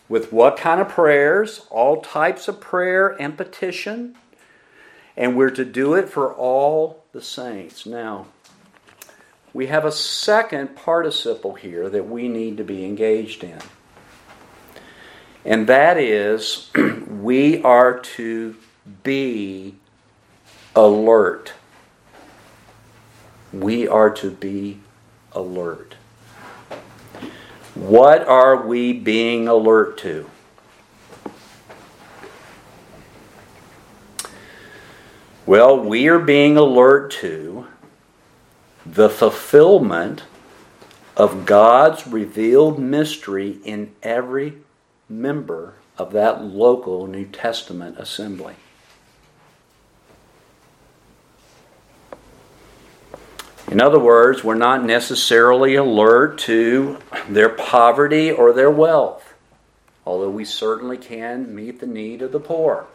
With 0.09 0.33
what 0.33 0.57
kind 0.57 0.81
of 0.81 0.89
prayers? 0.89 1.67
All 1.69 2.01
types 2.01 2.49
of 2.49 2.59
prayer 2.59 3.09
and 3.21 3.37
petition. 3.37 4.17
And 5.19 5.37
we're 5.37 5.51
to 5.51 5.65
do 5.65 5.93
it 5.95 6.09
for 6.09 6.33
all 6.33 7.05
the 7.13 7.21
saints. 7.21 7.85
Now, 7.85 8.29
we 9.53 9.67
have 9.67 9.85
a 9.85 9.93
second 9.93 10.77
participle 10.77 11.55
here 11.55 11.91
that 11.91 12.09
we 12.09 12.29
need 12.29 12.57
to 12.57 12.65
be 12.65 12.87
engaged 12.87 13.45
in 13.45 13.59
and 15.49 15.67
that 15.67 15.97
is 15.97 16.71
we 17.09 17.63
are 17.63 17.99
to 18.01 18.55
be 19.03 19.75
alert. 20.77 21.55
We 23.53 23.89
are 23.89 24.11
to 24.11 24.31
be 24.31 24.81
alert. 25.33 25.97
What 27.75 28.29
are 28.29 28.67
we 28.67 28.93
being 28.93 29.49
alert 29.49 29.97
to? 29.99 30.29
Well, 35.49 35.81
we 35.81 36.09
are 36.09 36.19
being 36.19 36.59
alert 36.59 37.11
to 37.23 37.69
the 38.85 39.09
fulfillment 39.09 40.25
of 41.17 41.47
God's 41.47 42.07
revealed 42.07 42.79
mystery 42.79 43.57
in 43.65 43.93
every 44.03 44.59
member 45.09 45.73
of 45.97 46.13
that 46.13 46.45
local 46.45 47.07
New 47.07 47.25
Testament 47.25 47.97
assembly. 47.99 48.57
In 53.69 53.81
other 53.81 53.99
words, 53.99 54.45
we're 54.45 54.55
not 54.55 54.85
necessarily 54.85 55.77
alert 55.77 56.37
to 56.41 56.99
their 57.27 57.49
poverty 57.49 58.31
or 58.31 58.53
their 58.53 58.71
wealth, 58.71 59.33
although 60.05 60.29
we 60.29 60.45
certainly 60.45 60.99
can 60.99 61.55
meet 61.55 61.81
the 61.81 61.87
need 61.87 62.21
of 62.21 62.33
the 62.33 62.41
poor. 62.41 62.87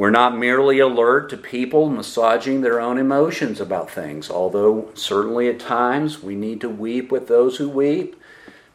We're 0.00 0.08
not 0.08 0.34
merely 0.34 0.78
alert 0.78 1.28
to 1.28 1.36
people 1.36 1.90
massaging 1.90 2.62
their 2.62 2.80
own 2.80 2.96
emotions 2.96 3.60
about 3.60 3.90
things, 3.90 4.30
although 4.30 4.88
certainly 4.94 5.46
at 5.50 5.60
times 5.60 6.22
we 6.22 6.34
need 6.34 6.62
to 6.62 6.70
weep 6.70 7.12
with 7.12 7.28
those 7.28 7.58
who 7.58 7.68
weep, 7.68 8.16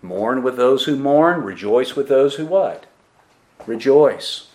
mourn 0.04 0.44
with 0.44 0.56
those 0.56 0.84
who 0.84 0.96
mourn, 0.96 1.42
rejoice 1.42 1.96
with 1.96 2.10
those 2.10 2.36
who 2.36 2.46
what? 2.46 2.86
Rejoice. 3.66 4.50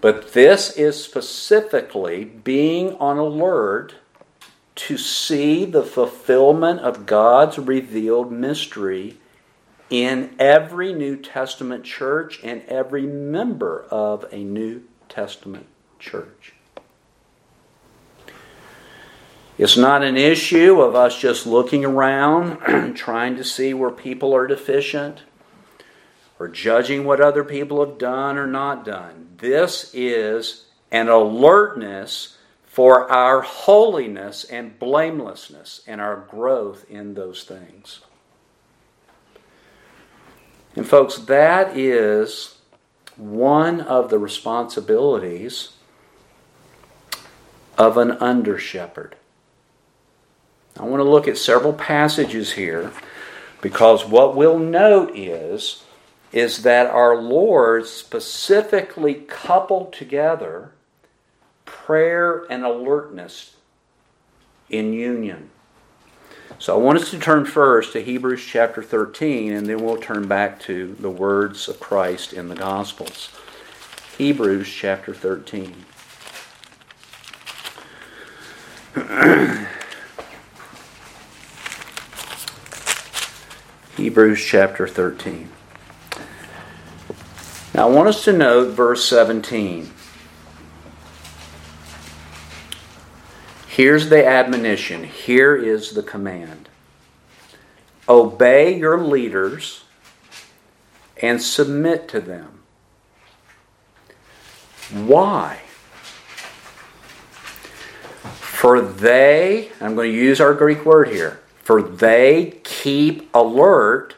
But 0.00 0.32
this 0.32 0.76
is 0.76 1.00
specifically 1.00 2.24
being 2.24 2.96
on 2.96 3.18
alert 3.18 3.94
to 4.74 4.98
see 4.98 5.64
the 5.64 5.84
fulfillment 5.84 6.80
of 6.80 7.06
God's 7.06 7.60
revealed 7.60 8.32
mystery 8.32 9.18
in 9.90 10.34
every 10.40 10.92
New 10.92 11.14
Testament 11.14 11.84
church 11.84 12.40
and 12.42 12.64
every 12.66 13.06
member 13.06 13.84
of 13.92 14.26
a 14.32 14.42
New 14.42 14.82
Testament 15.12 15.66
church. 15.98 16.54
It's 19.58 19.76
not 19.76 20.02
an 20.02 20.16
issue 20.16 20.80
of 20.80 20.94
us 20.94 21.18
just 21.18 21.46
looking 21.46 21.84
around, 21.84 22.58
and 22.66 22.96
trying 22.96 23.36
to 23.36 23.44
see 23.44 23.74
where 23.74 23.90
people 23.90 24.34
are 24.34 24.46
deficient, 24.46 25.22
or 26.38 26.48
judging 26.48 27.04
what 27.04 27.20
other 27.20 27.44
people 27.44 27.84
have 27.84 27.98
done 27.98 28.38
or 28.38 28.46
not 28.46 28.86
done. 28.86 29.34
This 29.36 29.90
is 29.92 30.64
an 30.90 31.08
alertness 31.08 32.38
for 32.64 33.12
our 33.12 33.42
holiness 33.42 34.44
and 34.44 34.78
blamelessness 34.78 35.82
and 35.86 36.00
our 36.00 36.26
growth 36.30 36.86
in 36.88 37.12
those 37.12 37.44
things. 37.44 38.00
And, 40.74 40.88
folks, 40.88 41.16
that 41.16 41.76
is 41.76 42.61
one 43.22 43.80
of 43.80 44.10
the 44.10 44.18
responsibilities 44.18 45.74
of 47.78 47.96
an 47.96 48.10
under 48.12 48.58
shepherd. 48.58 49.16
I 50.78 50.84
want 50.84 51.00
to 51.00 51.08
look 51.08 51.28
at 51.28 51.38
several 51.38 51.72
passages 51.72 52.52
here 52.52 52.92
because 53.60 54.04
what 54.04 54.34
we'll 54.34 54.58
note 54.58 55.12
is 55.14 55.84
is 56.32 56.62
that 56.62 56.86
our 56.86 57.16
Lord 57.16 57.86
specifically 57.86 59.14
coupled 59.14 59.92
together 59.92 60.72
prayer 61.64 62.44
and 62.50 62.64
alertness 62.64 63.56
in 64.70 64.92
union. 64.94 65.50
So 66.58 66.74
I 66.74 66.78
want 66.78 66.98
us 66.98 67.10
to 67.10 67.18
turn 67.18 67.44
first 67.44 67.92
to 67.92 68.02
Hebrews 68.02 68.44
chapter 68.44 68.82
13, 68.82 69.52
and 69.52 69.66
then 69.66 69.82
we'll 69.82 69.96
turn 69.96 70.28
back 70.28 70.60
to 70.60 70.94
the 71.00 71.10
words 71.10 71.68
of 71.68 71.80
Christ 71.80 72.32
in 72.32 72.48
the 72.48 72.54
Gospels. 72.54 73.30
Hebrews 74.16 74.68
chapter 74.68 75.12
13. 75.12 75.84
Hebrews 83.96 84.44
chapter 84.44 84.86
13. 84.86 85.48
Now 87.74 87.88
I 87.88 87.90
want 87.90 88.08
us 88.08 88.24
to 88.24 88.32
note 88.32 88.74
verse 88.74 89.04
17. 89.06 89.90
Here's 93.72 94.10
the 94.10 94.26
admonition. 94.26 95.04
Here 95.04 95.56
is 95.56 95.92
the 95.92 96.02
command. 96.02 96.68
Obey 98.06 98.76
your 98.76 99.02
leaders 99.02 99.84
and 101.22 101.40
submit 101.40 102.06
to 102.08 102.20
them. 102.20 102.60
Why? 104.92 105.60
For 108.42 108.82
they, 108.82 109.70
I'm 109.80 109.94
going 109.94 110.12
to 110.12 110.18
use 110.18 110.38
our 110.38 110.52
Greek 110.52 110.84
word 110.84 111.08
here, 111.08 111.40
for 111.62 111.80
they 111.80 112.60
keep 112.64 113.34
alert 113.34 114.16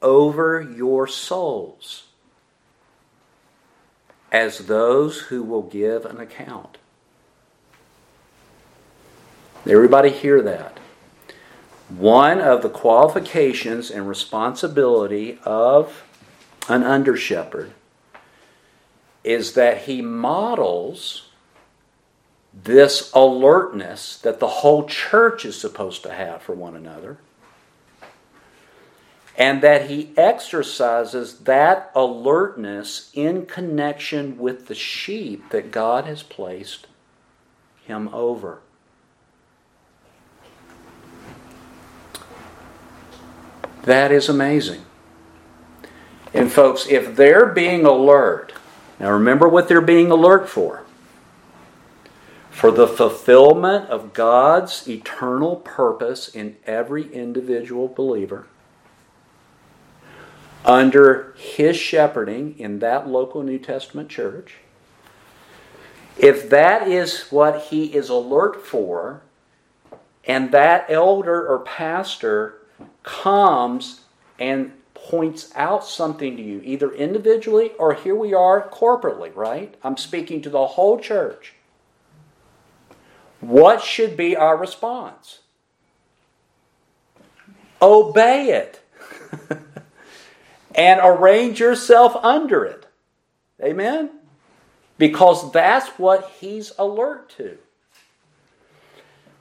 over 0.00 0.62
your 0.62 1.08
souls 1.08 2.04
as 4.30 4.58
those 4.58 5.22
who 5.22 5.42
will 5.42 5.62
give 5.62 6.04
an 6.04 6.20
account. 6.20 6.78
Everybody 9.66 10.10
hear 10.10 10.42
that. 10.42 10.78
One 11.88 12.40
of 12.40 12.62
the 12.62 12.68
qualifications 12.68 13.90
and 13.90 14.08
responsibility 14.08 15.38
of 15.44 16.04
an 16.68 16.82
under 16.82 17.16
shepherd 17.16 17.72
is 19.22 19.52
that 19.54 19.82
he 19.82 20.02
models 20.02 21.28
this 22.52 23.12
alertness 23.14 24.16
that 24.18 24.40
the 24.40 24.48
whole 24.48 24.86
church 24.86 25.44
is 25.44 25.58
supposed 25.58 26.02
to 26.02 26.12
have 26.12 26.42
for 26.42 26.54
one 26.54 26.76
another 26.76 27.18
and 29.38 29.62
that 29.62 29.88
he 29.88 30.12
exercises 30.16 31.38
that 31.40 31.90
alertness 31.94 33.10
in 33.14 33.46
connection 33.46 34.38
with 34.38 34.66
the 34.66 34.74
sheep 34.74 35.50
that 35.50 35.70
God 35.70 36.04
has 36.04 36.22
placed 36.22 36.86
him 37.84 38.08
over. 38.12 38.60
That 43.82 44.12
is 44.12 44.28
amazing. 44.28 44.82
And, 46.34 46.50
folks, 46.50 46.86
if 46.88 47.16
they're 47.16 47.46
being 47.46 47.84
alert, 47.84 48.52
now 48.98 49.10
remember 49.10 49.48
what 49.48 49.68
they're 49.68 49.80
being 49.80 50.10
alert 50.10 50.48
for 50.48 50.84
for 52.50 52.70
the 52.70 52.86
fulfillment 52.86 53.88
of 53.88 54.12
God's 54.12 54.86
eternal 54.86 55.56
purpose 55.56 56.28
in 56.28 56.56
every 56.66 57.12
individual 57.12 57.88
believer 57.88 58.46
under 60.64 61.34
his 61.36 61.76
shepherding 61.76 62.56
in 62.58 62.78
that 62.78 63.08
local 63.08 63.42
New 63.42 63.58
Testament 63.58 64.08
church. 64.08 64.56
If 66.18 66.48
that 66.50 66.86
is 66.86 67.22
what 67.30 67.62
he 67.62 67.86
is 67.86 68.08
alert 68.08 68.64
for, 68.64 69.22
and 70.24 70.52
that 70.52 70.86
elder 70.88 71.46
or 71.48 71.58
pastor 71.60 72.61
comes 73.02 74.00
and 74.38 74.72
points 74.94 75.50
out 75.54 75.84
something 75.84 76.36
to 76.36 76.42
you, 76.42 76.60
either 76.64 76.92
individually 76.92 77.72
or 77.78 77.94
here 77.94 78.14
we 78.14 78.32
are 78.32 78.68
corporately, 78.68 79.34
right? 79.34 79.74
I'm 79.82 79.96
speaking 79.96 80.42
to 80.42 80.50
the 80.50 80.66
whole 80.68 80.98
church. 80.98 81.54
What 83.40 83.82
should 83.82 84.16
be 84.16 84.36
our 84.36 84.56
response? 84.56 85.40
Obey 87.80 88.50
it. 88.50 88.80
and 90.74 91.00
arrange 91.02 91.58
yourself 91.58 92.14
under 92.22 92.64
it. 92.64 92.86
Amen? 93.60 94.10
Because 94.98 95.50
that's 95.50 95.88
what 95.98 96.30
he's 96.38 96.72
alert 96.78 97.30
to. 97.38 97.58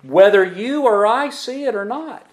Whether 0.02 0.44
you 0.44 0.84
or 0.84 1.06
I 1.06 1.30
see 1.30 1.66
it 1.66 1.76
or 1.76 1.86
not. 1.86 2.26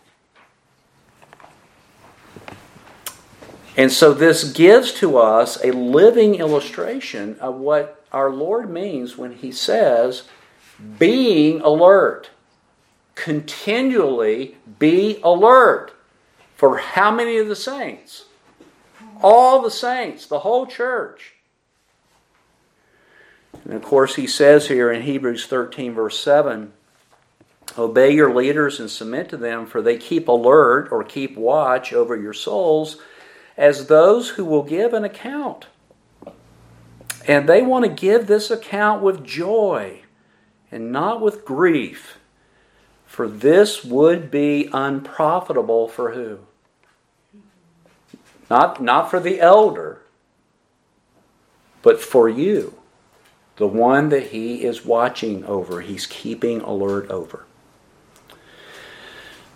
And 3.79 3.93
so 3.93 4.12
this 4.12 4.53
gives 4.53 4.93
to 4.95 5.19
us 5.19 5.62
a 5.62 5.71
living 5.71 6.35
illustration 6.35 7.37
of 7.38 7.55
what 7.55 8.05
our 8.11 8.29
Lord 8.29 8.69
means 8.69 9.17
when 9.17 9.35
he 9.35 9.53
says, 9.53 10.25
being 10.99 11.61
alert. 11.61 12.31
Continually 13.14 14.57
be 14.81 15.21
alert. 15.23 15.93
For 16.57 16.79
how 16.79 17.12
many 17.12 17.38
of 17.38 17.47
the 17.47 17.55
saints? 17.55 18.25
All 19.23 19.62
the 19.62 19.71
saints, 19.71 20.27
the 20.27 20.41
whole 20.41 20.67
church. 20.67 21.35
And 23.64 23.75
of 23.75 23.83
course, 23.83 24.17
he 24.17 24.27
says 24.27 24.67
here 24.67 24.91
in 24.91 25.03
Hebrews 25.03 25.47
13, 25.47 25.95
verse 25.95 26.19
7 26.19 26.73
Obey 27.77 28.12
your 28.12 28.35
leaders 28.35 28.81
and 28.81 28.91
submit 28.91 29.29
to 29.29 29.37
them, 29.37 29.67
for 29.67 29.81
they 29.81 29.99
keep 29.99 30.27
alert 30.27 30.88
or 30.91 31.05
keep 31.05 31.37
watch 31.37 31.93
over 31.93 32.17
your 32.17 32.33
souls 32.33 32.97
as 33.59 33.87
those 33.87 34.31
who 34.31 34.44
will 34.44 34.62
give 34.62 34.94
an 34.94 35.05
account. 35.05 35.66
And 37.27 37.49
they 37.49 37.61
want 37.61 37.85
to 37.85 37.90
give 37.90 38.27
this 38.27 38.51
account 38.51 39.03
with 39.03 39.25
joy 39.25 40.03
and 40.71 40.92
not 40.92 41.21
with 41.21 41.44
grief. 41.44 42.18
For 43.05 43.29
this 43.29 43.85
would 43.85 44.31
be 44.31 44.71
unprofitable 44.73 45.88
for 45.88 46.12
who? 46.12 46.38
Not, 48.49 48.81
not 48.81 49.11
for 49.11 49.18
the 49.18 49.40
elder, 49.40 50.03
but 51.83 52.01
for 52.01 52.29
you, 52.29 52.79
the 53.57 53.66
one 53.66 54.09
that 54.11 54.29
he 54.29 54.62
is 54.62 54.85
watching 54.85 55.44
over, 55.44 55.81
he's 55.81 56.07
keeping 56.07 56.61
alert 56.61 57.11
over. 57.11 57.44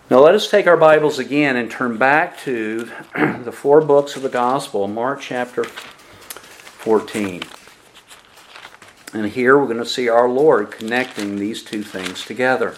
Now 0.09 0.19
let 0.19 0.35
us 0.35 0.49
take 0.49 0.67
our 0.67 0.75
Bibles 0.75 1.17
again 1.17 1.55
and 1.55 1.71
turn 1.71 1.97
back 1.97 2.37
to 2.39 2.91
the 3.15 3.53
four 3.53 3.79
books 3.79 4.17
of 4.17 4.21
the 4.21 4.27
Gospel, 4.27 4.85
Mark 4.89 5.21
chapter 5.21 5.63
14. 5.63 7.41
And 9.13 9.27
here 9.27 9.57
we're 9.57 9.67
going 9.67 9.77
to 9.77 9.85
see 9.85 10.09
our 10.09 10.27
Lord 10.27 10.71
connecting 10.71 11.37
these 11.37 11.63
two 11.63 11.83
things 11.83 12.25
together. 12.25 12.75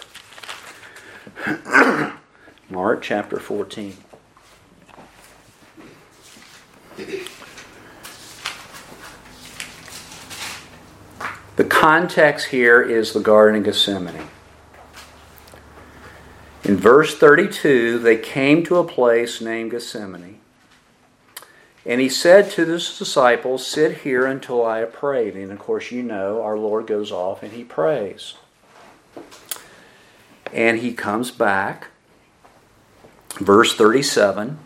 Mark 2.70 3.02
chapter 3.02 3.40
14. 3.40 3.96
The 11.56 11.64
context 11.64 12.48
here 12.48 12.80
is 12.80 13.12
the 13.14 13.20
Garden 13.20 13.58
of 13.58 13.64
Gethsemane. 13.64 14.28
In 16.66 16.76
verse 16.76 17.16
32, 17.16 18.00
they 18.00 18.16
came 18.16 18.64
to 18.64 18.78
a 18.78 18.84
place 18.84 19.40
named 19.40 19.70
Gethsemane. 19.70 20.40
And 21.84 22.00
he 22.00 22.08
said 22.08 22.50
to 22.50 22.66
his 22.66 22.98
disciples, 22.98 23.64
Sit 23.64 23.98
here 23.98 24.26
until 24.26 24.66
I 24.66 24.78
have 24.78 24.92
prayed. 24.92 25.36
And 25.36 25.52
of 25.52 25.60
course, 25.60 25.92
you 25.92 26.02
know, 26.02 26.42
our 26.42 26.58
Lord 26.58 26.88
goes 26.88 27.12
off 27.12 27.44
and 27.44 27.52
he 27.52 27.62
prays. 27.62 28.34
And 30.52 30.80
he 30.80 30.92
comes 30.92 31.30
back. 31.30 31.86
Verse 33.34 33.76
37 33.76 34.58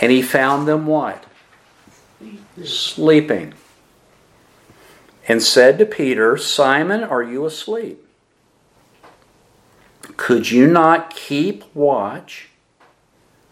And 0.00 0.12
he 0.12 0.22
found 0.22 0.68
them 0.68 0.86
what? 0.86 1.24
Sleeping. 2.62 3.54
And 5.26 5.42
said 5.42 5.76
to 5.80 5.86
Peter, 5.86 6.36
Simon, 6.36 7.02
are 7.02 7.22
you 7.24 7.46
asleep? 7.46 8.06
Could 10.16 10.50
you 10.50 10.66
not 10.66 11.14
keep 11.14 11.64
watch 11.74 12.48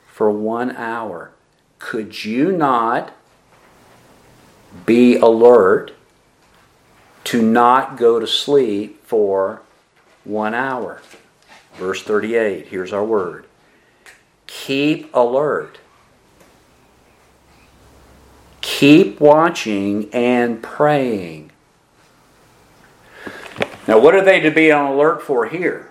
for 0.06 0.30
one 0.30 0.74
hour? 0.76 1.32
Could 1.78 2.24
you 2.24 2.52
not 2.52 3.12
be 4.86 5.16
alert 5.16 5.92
to 7.24 7.42
not 7.42 7.96
go 7.96 8.18
to 8.18 8.26
sleep 8.26 9.04
for 9.04 9.62
one 10.24 10.54
hour? 10.54 11.02
Verse 11.74 12.02
38, 12.02 12.66
here's 12.66 12.92
our 12.92 13.04
word. 13.04 13.46
Keep 14.46 15.14
alert. 15.14 15.78
Keep 18.60 19.20
watching 19.20 20.12
and 20.12 20.62
praying. 20.62 21.52
Now, 23.86 23.98
what 23.98 24.14
are 24.14 24.24
they 24.24 24.40
to 24.40 24.50
be 24.50 24.70
on 24.72 24.92
alert 24.92 25.22
for 25.22 25.46
here? 25.46 25.87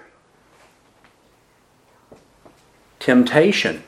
Temptation. 3.07 3.83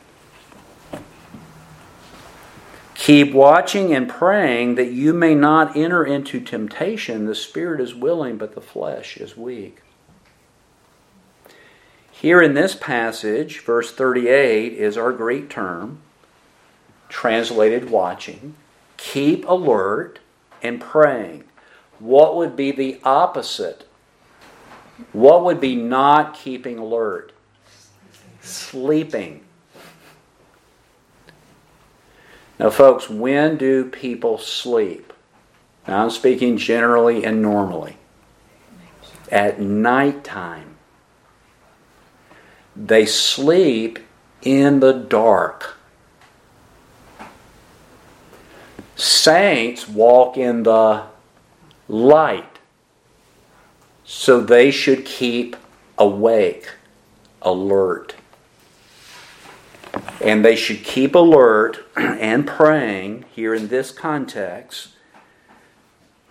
Keep 2.94 3.34
watching 3.34 3.94
and 3.94 4.08
praying 4.08 4.76
that 4.76 4.94
you 4.94 5.12
may 5.12 5.36
not 5.36 5.76
enter 5.76 6.06
into 6.06 6.40
temptation. 6.40 7.26
The 7.26 7.36
spirit 7.36 7.82
is 7.82 7.94
willing, 7.94 8.38
but 8.38 8.56
the 8.56 8.62
flesh 8.62 9.18
is 9.18 9.36
weak. 9.36 9.82
Here 12.10 12.42
in 12.42 12.54
this 12.54 12.76
passage, 12.76 13.60
verse 13.60 13.92
38 13.92 14.72
is 14.72 14.96
our 14.96 15.12
Greek 15.12 15.50
term, 15.50 16.00
translated 17.10 17.90
watching. 17.90 18.56
Keep 18.96 19.46
alert 19.50 20.20
and 20.64 20.80
praying. 20.80 21.44
What 22.00 22.38
would 22.38 22.56
be 22.56 22.72
the 22.72 23.02
opposite? 23.04 23.86
What 25.12 25.44
would 25.44 25.60
be 25.60 25.76
not 25.76 26.36
keeping 26.36 26.78
alert? 26.80 27.34
Sleeping. 28.42 29.44
Now, 32.60 32.70
folks, 32.70 33.10
when 33.10 33.58
do 33.58 33.86
people 33.86 34.38
sleep? 34.38 35.14
Now, 35.88 36.04
I'm 36.04 36.10
speaking 36.10 36.58
generally 36.58 37.24
and 37.24 37.42
normally. 37.42 37.98
At 39.32 39.62
nighttime. 39.62 40.76
They 42.76 43.06
sleep 43.06 44.00
in 44.42 44.80
the 44.80 44.94
dark. 44.94 45.78
Saints 48.96 49.88
walk 49.88 50.38
in 50.38 50.64
the 50.64 51.04
light. 51.88 52.60
So 54.04 54.42
they 54.42 54.72
should 54.72 55.06
keep 55.06 55.56
awake, 55.98 56.72
alert. 57.42 58.16
And 60.22 60.44
they 60.44 60.56
should 60.56 60.84
keep 60.84 61.16
alert 61.16 61.86
and 61.96 62.46
praying 62.46 63.26
here 63.32 63.54
in 63.54 63.70
this 63.70 63.92
context 63.92 64.90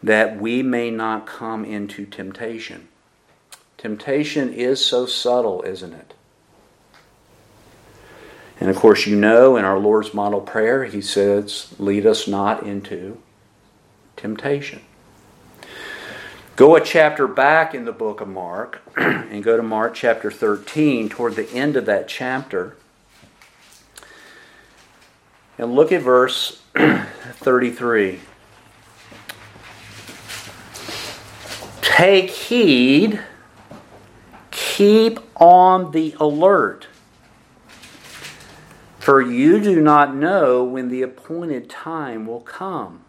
that 0.03 0.41
we 0.41 0.63
may 0.63 0.91
not 0.91 1.27
come 1.27 1.65
into 1.65 2.07
temptation. 2.07 2.89
Temptation 3.77 4.53
is 4.53 4.85
so 4.85 5.07
subtle, 5.07 5.63
isn't 5.63 5.93
it? 5.93 6.15
And 8.61 8.69
of 8.69 8.77
course, 8.77 9.07
you 9.07 9.17
know 9.17 9.57
in 9.57 9.65
our 9.65 9.79
Lord's 9.79 10.13
model 10.13 10.41
prayer, 10.41 10.85
He 10.85 11.01
says, 11.01 11.75
Lead 11.79 12.07
us 12.07 12.27
not 12.27 12.65
into 12.65 13.23
temptation. 14.17 14.83
Go 16.57 16.75
a 16.75 16.81
chapter 16.81 17.29
back 17.29 17.73
in 17.73 17.85
the 17.85 17.93
book 17.93 18.21
of 18.21 18.27
Mark 18.27 18.83
and 18.97 19.45
go 19.45 19.57
to 19.57 19.63
Mark 19.63 19.95
chapter 19.95 20.29
13 20.29 21.09
toward 21.09 21.37
the 21.37 21.49
end 21.53 21.77
of 21.77 21.87
that 21.87 22.09
chapter. 22.09 22.77
And 25.59 25.75
look 25.75 25.91
at 25.91 26.03
verse 26.03 26.63
33. 26.77 28.21
Take 31.83 32.31
heed, 32.31 33.21
keep 34.53 35.19
on 35.35 35.91
the 35.91 36.15
alert, 36.21 36.87
for 39.01 39.21
you 39.21 39.61
do 39.61 39.81
not 39.81 40.15
know 40.15 40.63
when 40.63 40.91
the 40.91 41.03
appointed 41.03 41.69
time 41.69 42.25
will 42.25 42.41
come. 42.41 43.05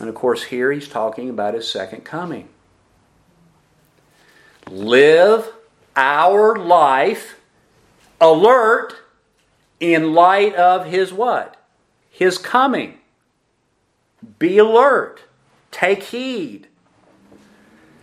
And 0.00 0.08
of 0.08 0.14
course, 0.14 0.44
here 0.44 0.72
he's 0.72 0.88
talking 0.88 1.28
about 1.28 1.52
his 1.52 1.70
second 1.70 2.04
coming. 2.06 2.48
Live 4.70 5.52
our 5.94 6.56
life 6.56 7.38
alert 8.18 8.94
in 9.80 10.12
light 10.12 10.54
of 10.54 10.86
his 10.86 11.12
what? 11.12 11.56
His 12.10 12.38
coming. 12.38 12.98
Be 14.38 14.58
alert. 14.58 15.22
Take 15.70 16.04
heed. 16.04 16.68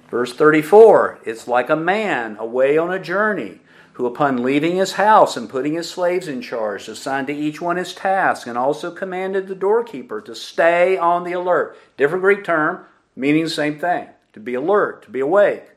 Verse 0.09 0.33
34 0.33 1.19
it's 1.25 1.47
like 1.47 1.69
a 1.69 1.75
man 1.75 2.37
away 2.39 2.77
on 2.77 2.91
a 2.91 2.99
journey 2.99 3.59
who, 3.93 4.05
upon 4.05 4.43
leaving 4.43 4.75
his 4.75 4.93
house 4.93 5.37
and 5.37 5.49
putting 5.49 5.73
his 5.73 5.89
slaves 5.89 6.27
in 6.27 6.41
charge, 6.41 6.89
assigned 6.89 7.27
to 7.27 7.33
each 7.33 7.61
one 7.61 7.77
his 7.77 7.93
task 7.93 8.45
and 8.45 8.57
also 8.57 8.91
commanded 8.91 9.47
the 9.47 9.55
doorkeeper 9.55 10.19
to 10.21 10.35
stay 10.35 10.97
on 10.97 11.23
the 11.23 11.31
alert. 11.31 11.77
Different 11.95 12.21
Greek 12.21 12.43
term, 12.43 12.85
meaning 13.15 13.45
the 13.45 13.49
same 13.49 13.79
thing 13.79 14.09
to 14.33 14.39
be 14.39 14.53
alert, 14.53 15.03
to 15.03 15.09
be 15.09 15.21
awake. 15.21 15.71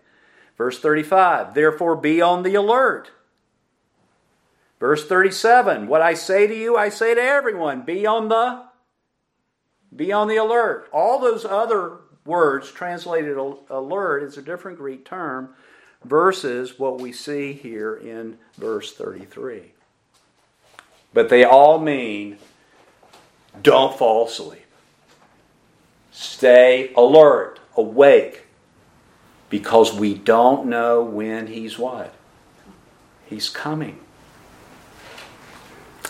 Verse 0.56 0.80
35 0.80 1.54
Therefore 1.54 1.94
be 1.94 2.20
on 2.20 2.42
the 2.42 2.56
alert 2.56 3.10
Verse 4.80 5.06
37, 5.06 5.88
what 5.88 6.02
I 6.02 6.14
say 6.14 6.46
to 6.46 6.54
you, 6.54 6.76
I 6.76 6.88
say 6.88 7.14
to 7.14 7.20
everyone, 7.20 7.82
be 7.82 8.06
on 8.06 8.28
the 8.28 8.64
be 9.94 10.12
on 10.12 10.28
the 10.28 10.36
alert. 10.36 10.88
All 10.92 11.18
those 11.18 11.44
other 11.44 11.98
words 12.24 12.70
translated 12.70 13.36
alert 13.36 14.22
is 14.22 14.36
a 14.36 14.42
different 14.42 14.78
Greek 14.78 15.04
term 15.04 15.54
versus 16.04 16.78
what 16.78 17.00
we 17.00 17.10
see 17.10 17.54
here 17.54 17.96
in 17.96 18.38
verse 18.56 18.92
33. 18.92 19.72
But 21.12 21.30
they 21.30 21.42
all 21.42 21.78
mean 21.78 22.38
don't 23.62 23.96
fall 23.96 24.26
asleep. 24.26 24.66
Stay 26.12 26.92
alert, 26.96 27.58
awake, 27.76 28.44
because 29.48 29.94
we 29.94 30.14
don't 30.14 30.66
know 30.66 31.02
when 31.02 31.46
he's 31.46 31.78
what? 31.78 32.14
He's 33.26 33.48
coming. 33.48 34.00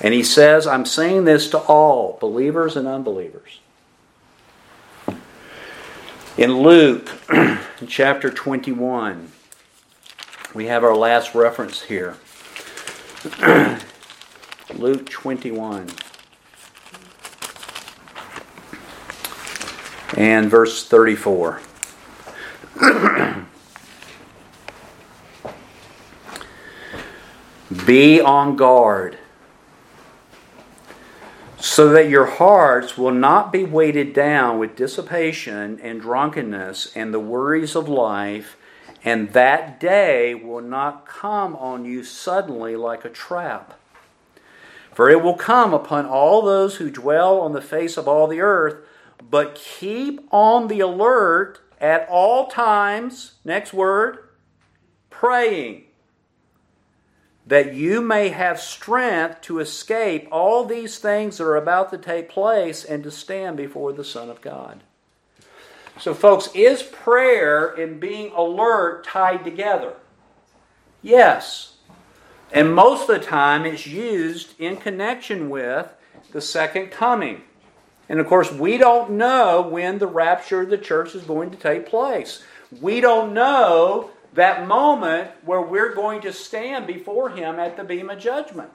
And 0.00 0.14
he 0.14 0.22
says, 0.22 0.66
I'm 0.66 0.86
saying 0.86 1.24
this 1.24 1.50
to 1.50 1.58
all, 1.58 2.18
believers 2.20 2.76
and 2.76 2.86
unbelievers. 2.86 3.58
In 6.36 6.58
Luke 6.58 7.10
chapter 7.88 8.30
21, 8.30 9.32
we 10.54 10.66
have 10.66 10.84
our 10.84 10.94
last 10.94 11.34
reference 11.34 11.82
here. 11.82 12.16
Luke 14.74 15.10
21. 15.10 15.88
And 20.16 20.48
verse 20.48 20.86
34. 20.86 21.60
Be 27.84 28.20
on 28.20 28.54
guard 28.54 29.18
so 31.78 31.90
that 31.90 32.08
your 32.08 32.26
hearts 32.26 32.98
will 32.98 33.12
not 33.12 33.52
be 33.52 33.62
weighted 33.62 34.12
down 34.12 34.58
with 34.58 34.74
dissipation 34.74 35.78
and 35.80 36.00
drunkenness 36.00 36.90
and 36.96 37.14
the 37.14 37.20
worries 37.20 37.76
of 37.76 37.88
life, 37.88 38.56
and 39.04 39.32
that 39.32 39.78
day 39.78 40.34
will 40.34 40.60
not 40.60 41.06
come 41.06 41.54
on 41.54 41.84
you 41.84 42.02
suddenly 42.02 42.74
like 42.74 43.04
a 43.04 43.08
trap. 43.08 43.78
For 44.92 45.08
it 45.08 45.22
will 45.22 45.36
come 45.36 45.72
upon 45.72 46.04
all 46.04 46.42
those 46.42 46.78
who 46.78 46.90
dwell 46.90 47.40
on 47.40 47.52
the 47.52 47.62
face 47.62 47.96
of 47.96 48.08
all 48.08 48.26
the 48.26 48.40
earth, 48.40 48.84
but 49.30 49.54
keep 49.54 50.26
on 50.32 50.66
the 50.66 50.80
alert 50.80 51.60
at 51.80 52.08
all 52.08 52.48
times. 52.48 53.34
Next 53.44 53.72
word 53.72 54.18
praying 55.10 55.84
that 57.48 57.72
you 57.72 58.02
may 58.02 58.28
have 58.28 58.60
strength 58.60 59.40
to 59.40 59.58
escape 59.58 60.28
all 60.30 60.64
these 60.64 60.98
things 60.98 61.38
that 61.38 61.44
are 61.44 61.56
about 61.56 61.90
to 61.90 61.96
take 61.96 62.28
place 62.28 62.84
and 62.84 63.02
to 63.02 63.10
stand 63.10 63.56
before 63.56 63.92
the 63.94 64.04
Son 64.04 64.28
of 64.28 64.42
God. 64.42 64.82
So, 65.98 66.12
folks, 66.12 66.50
is 66.54 66.82
prayer 66.82 67.68
and 67.68 67.98
being 67.98 68.32
alert 68.32 69.04
tied 69.04 69.44
together? 69.44 69.94
Yes. 71.02 71.76
And 72.52 72.74
most 72.74 73.08
of 73.08 73.18
the 73.18 73.26
time 73.26 73.64
it's 73.64 73.86
used 73.86 74.54
in 74.60 74.76
connection 74.76 75.48
with 75.48 75.90
the 76.32 76.42
second 76.42 76.90
coming. 76.90 77.42
And 78.10 78.20
of 78.20 78.26
course, 78.26 78.52
we 78.52 78.76
don't 78.76 79.12
know 79.12 79.62
when 79.62 79.98
the 79.98 80.06
rapture 80.06 80.62
of 80.62 80.70
the 80.70 80.78
church 80.78 81.14
is 81.14 81.22
going 81.22 81.50
to 81.50 81.56
take 81.56 81.86
place. 81.86 82.44
We 82.78 83.00
don't 83.00 83.32
know 83.32 84.10
that 84.38 84.68
moment 84.68 85.30
where 85.44 85.60
we're 85.60 85.94
going 85.94 86.20
to 86.20 86.32
stand 86.32 86.86
before 86.86 87.30
Him 87.30 87.58
at 87.58 87.76
the 87.76 87.82
bema 87.82 88.12
of 88.12 88.20
judgment. 88.20 88.70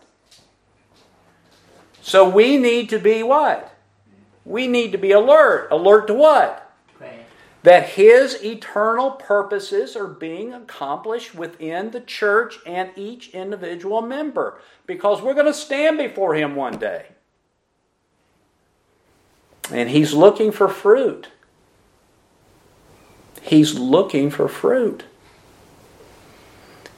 So 2.02 2.28
we 2.30 2.58
need 2.58 2.90
to 2.90 3.00
be 3.00 3.24
what? 3.24 3.74
We 4.44 4.68
need 4.68 4.92
to 4.92 4.98
be 4.98 5.12
alert. 5.12 5.70
Alert 5.72 6.08
to 6.08 6.14
what? 6.16 6.70
Pray. 6.98 7.26
That 7.64 7.90
His 7.90 8.44
eternal 8.44 9.12
purposes 9.12 9.96
are 9.96 10.08
being 10.08 10.54
accomplished 10.54 11.34
within 11.34 11.92
the 11.92 12.02
church 12.02 12.58
and 12.66 12.92
each 12.98 13.30
individual 13.30 14.02
member. 14.02 14.60
Because 14.86 15.22
we're 15.22 15.34
going 15.34 15.46
to 15.46 15.54
stand 15.54 15.98
before 15.98 16.36
Him 16.36 16.58
one 16.58 16.78
day. 16.78 17.06
And 19.72 19.90
He's 19.90 20.14
looking 20.14 20.52
for 20.52 20.68
fruit. 20.68 21.30
He's 23.42 23.80
looking 23.80 24.30
for 24.30 24.50
fruit. 24.50 25.06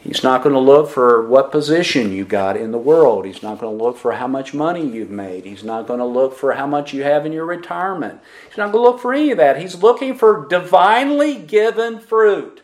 He's 0.06 0.22
not 0.22 0.44
going 0.44 0.54
to 0.54 0.60
look 0.60 0.88
for 0.88 1.28
what 1.28 1.52
position 1.52 2.12
you 2.14 2.26
got 2.26 2.56
in 2.56 2.72
the 2.72 2.78
world. 2.78 3.26
He's 3.26 3.42
not 3.42 3.60
going 3.60 3.76
to 3.76 3.84
look 3.84 3.98
for 3.98 4.12
how 4.12 4.28
much 4.28 4.54
money 4.54 4.88
you've 4.88 5.10
made. 5.10 5.46
He's 5.46 5.64
not 5.64 5.88
going 5.88 5.98
to 5.98 6.06
look 6.06 6.38
for 6.38 6.54
how 6.54 6.68
much 6.68 6.94
you 6.94 7.02
have 7.02 7.26
in 7.26 7.32
your 7.32 7.46
retirement. 7.46 8.20
He's 8.48 8.56
not 8.56 8.72
going 8.72 8.86
to 8.86 8.92
look 8.92 9.02
for 9.02 9.16
any 9.16 9.32
of 9.32 9.40
that. 9.40 9.60
He's 9.60 9.82
looking 9.82 10.16
for 10.16 10.46
divinely 10.48 11.40
given 11.40 12.00
fruit, 12.00 12.62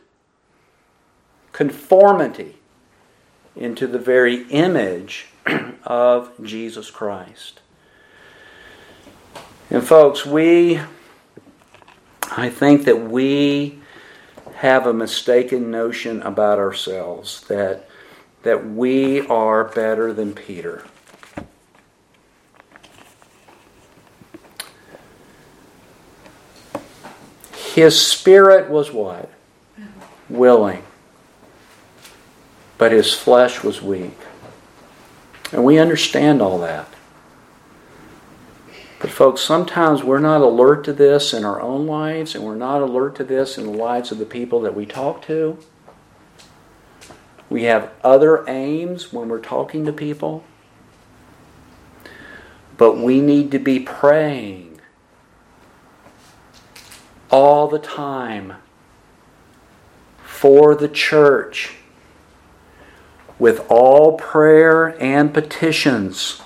conformity 1.51 2.57
into 3.55 3.87
the 3.87 3.97
very 3.97 4.43
image 4.49 5.29
of 5.83 6.31
Jesus 6.43 6.91
Christ. 6.91 7.59
And, 9.71 9.83
folks, 9.83 10.27
we, 10.27 10.79
I 12.37 12.51
think 12.51 12.85
that 12.85 13.09
we 13.09 13.80
have 14.61 14.85
a 14.85 14.93
mistaken 14.93 15.71
notion 15.71 16.21
about 16.21 16.59
ourselves 16.59 17.41
that, 17.47 17.89
that 18.43 18.63
we 18.63 19.25
are 19.25 19.63
better 19.63 20.13
than 20.13 20.35
Peter. 20.35 20.85
His 27.73 27.99
spirit 27.99 28.69
was 28.69 28.91
what? 28.91 29.31
Willing. 30.29 30.83
But 32.77 32.91
his 32.91 33.15
flesh 33.15 33.63
was 33.63 33.81
weak. 33.81 34.19
And 35.51 35.63
we 35.63 35.79
understand 35.79 36.39
all 36.39 36.59
that. 36.59 36.87
But, 39.01 39.09
folks, 39.09 39.41
sometimes 39.41 40.03
we're 40.03 40.19
not 40.19 40.41
alert 40.41 40.83
to 40.83 40.93
this 40.93 41.33
in 41.33 41.43
our 41.43 41.59
own 41.59 41.87
lives, 41.87 42.35
and 42.35 42.43
we're 42.43 42.53
not 42.53 42.83
alert 42.83 43.15
to 43.15 43.23
this 43.23 43.57
in 43.57 43.65
the 43.65 43.71
lives 43.71 44.11
of 44.11 44.19
the 44.19 44.25
people 44.25 44.61
that 44.61 44.75
we 44.75 44.85
talk 44.85 45.23
to. 45.23 45.57
We 47.49 47.63
have 47.63 47.91
other 48.03 48.47
aims 48.47 49.11
when 49.11 49.27
we're 49.27 49.39
talking 49.39 49.85
to 49.85 49.91
people. 49.91 50.43
But 52.77 52.99
we 52.99 53.21
need 53.21 53.49
to 53.51 53.59
be 53.59 53.79
praying 53.79 54.79
all 57.31 57.67
the 57.67 57.79
time 57.79 58.53
for 60.23 60.75
the 60.75 60.87
church 60.87 61.73
with 63.39 63.65
all 63.67 64.15
prayer 64.15 64.95
and 65.01 65.33
petitions 65.33 66.41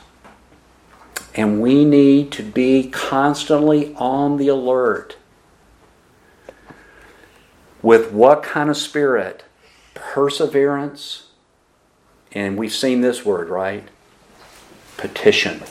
and 1.36 1.62
we 1.62 1.84
need 1.84 2.32
to 2.32 2.42
be 2.42 2.90
constantly 2.90 3.94
on 3.96 4.38
the 4.38 4.48
alert. 4.48 5.18
With 7.82 8.12
what 8.14 8.42
kind 8.42 8.70
of 8.70 8.78
spirit? 8.78 9.44
Perseverance. 9.94 11.28
And 12.32 12.58
we've 12.58 12.74
seen 12.74 13.02
this 13.02 13.26
word, 13.26 13.50
right? 13.50 13.88
Petition. 14.98 15.62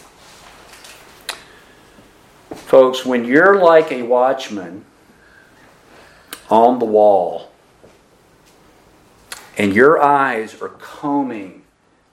Folks, 2.50 3.04
when 3.04 3.24
you're 3.24 3.56
like 3.56 3.90
a 3.90 4.02
watchman 4.02 4.84
on 6.50 6.78
the 6.78 6.84
wall 6.84 7.50
and 9.56 9.74
your 9.74 10.00
eyes 10.00 10.60
are 10.60 10.68
combing 10.68 11.62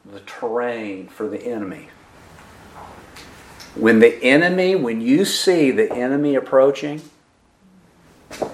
the 0.06 0.22
terrain 0.22 1.08
for 1.08 1.28
the 1.28 1.40
enemy, 1.40 1.90
when 3.76 4.00
the 4.00 4.22
enemy, 4.24 4.76
when 4.76 5.02
you 5.02 5.26
see 5.26 5.72
the 5.72 5.92
enemy 5.92 6.36
approaching, 6.36 7.02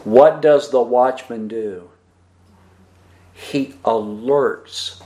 what 0.04 0.42
does 0.42 0.70
the 0.70 0.82
watchman 0.82 1.48
do? 1.48 1.90
He 3.34 3.74
alerts. 3.84 5.02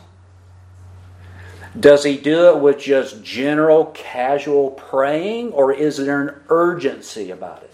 Does 1.80 2.04
he 2.04 2.18
do 2.18 2.50
it 2.50 2.60
with 2.60 2.80
just 2.80 3.24
general 3.24 3.86
casual 3.94 4.72
praying 4.72 5.54
or 5.54 5.72
is 5.72 5.98
there 5.98 6.22
an 6.22 6.36
urgency 6.50 7.32
about 7.32 7.64
it? 7.64 7.74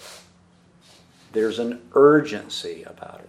There's 1.33 1.59
an 1.59 1.81
urgency 1.93 2.83
about 2.83 3.21
it. 3.21 3.27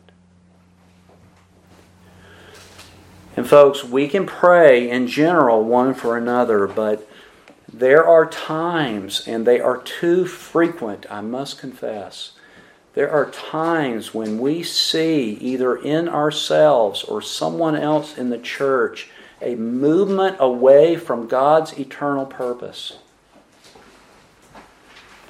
And 3.37 3.49
folks, 3.49 3.85
we 3.85 4.09
can 4.09 4.27
pray 4.27 4.91
in 4.91 5.07
general 5.07 5.63
one 5.63 5.95
for 5.95 6.17
another, 6.17 6.67
but 6.67 7.08
there 7.79 8.07
are 8.07 8.27
times, 8.27 9.27
and 9.27 9.47
they 9.47 9.61
are 9.61 9.79
too 9.79 10.27
frequent, 10.27 11.07
I 11.11 11.21
must 11.21 11.59
confess. 11.59 12.33
There 12.95 13.11
are 13.11 13.31
times 13.31 14.13
when 14.13 14.39
we 14.39 14.65
see, 14.65 15.35
either 15.41 15.77
in 15.77 16.09
ourselves 16.09 17.05
or 17.05 17.23
someone 17.23 17.77
else 17.77 18.19
in 18.19 18.31
the 18.31 18.39
church, 18.39 19.11
a 19.41 19.55
movement 19.55 20.37
away 20.41 20.97
from 20.97 21.29
God's 21.29 21.79
eternal 21.79 22.27
purpose. 22.27 22.99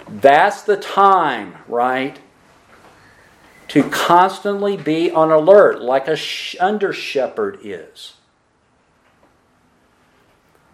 That's 0.08 0.62
the 0.62 0.78
time, 0.78 1.56
right? 1.68 2.18
To 3.68 3.82
constantly 3.90 4.78
be 4.78 5.10
on 5.10 5.30
alert, 5.30 5.82
like 5.82 6.08
a 6.08 6.16
sh- 6.16 6.56
under 6.58 6.94
shepherd 6.94 7.58
is. 7.62 8.14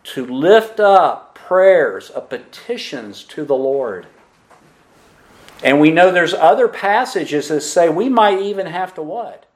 To 0.04 0.24
lift 0.24 0.78
up 0.78 1.23
prayers, 1.46 2.11
of 2.11 2.28
petitions 2.28 3.24
to 3.24 3.44
the 3.44 3.54
Lord. 3.54 4.07
And 5.62 5.80
we 5.80 5.90
know 5.90 6.11
there's 6.11 6.35
other 6.35 6.68
passages 6.68 7.48
that 7.48 7.61
say 7.61 7.88
we 7.88 8.09
might 8.09 8.40
even 8.40 8.66
have 8.66 8.94
to 8.94 9.02
what? 9.02 9.46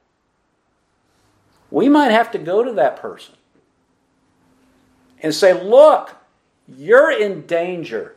We 1.71 1.89
might 1.89 2.11
have 2.11 2.31
to 2.31 2.37
go 2.37 2.63
to 2.63 2.71
that 2.73 2.97
person 2.97 3.35
and 5.21 5.33
say, 5.33 5.53
Look, 5.61 6.15
you're 6.67 7.11
in 7.11 7.45
danger. 7.45 8.15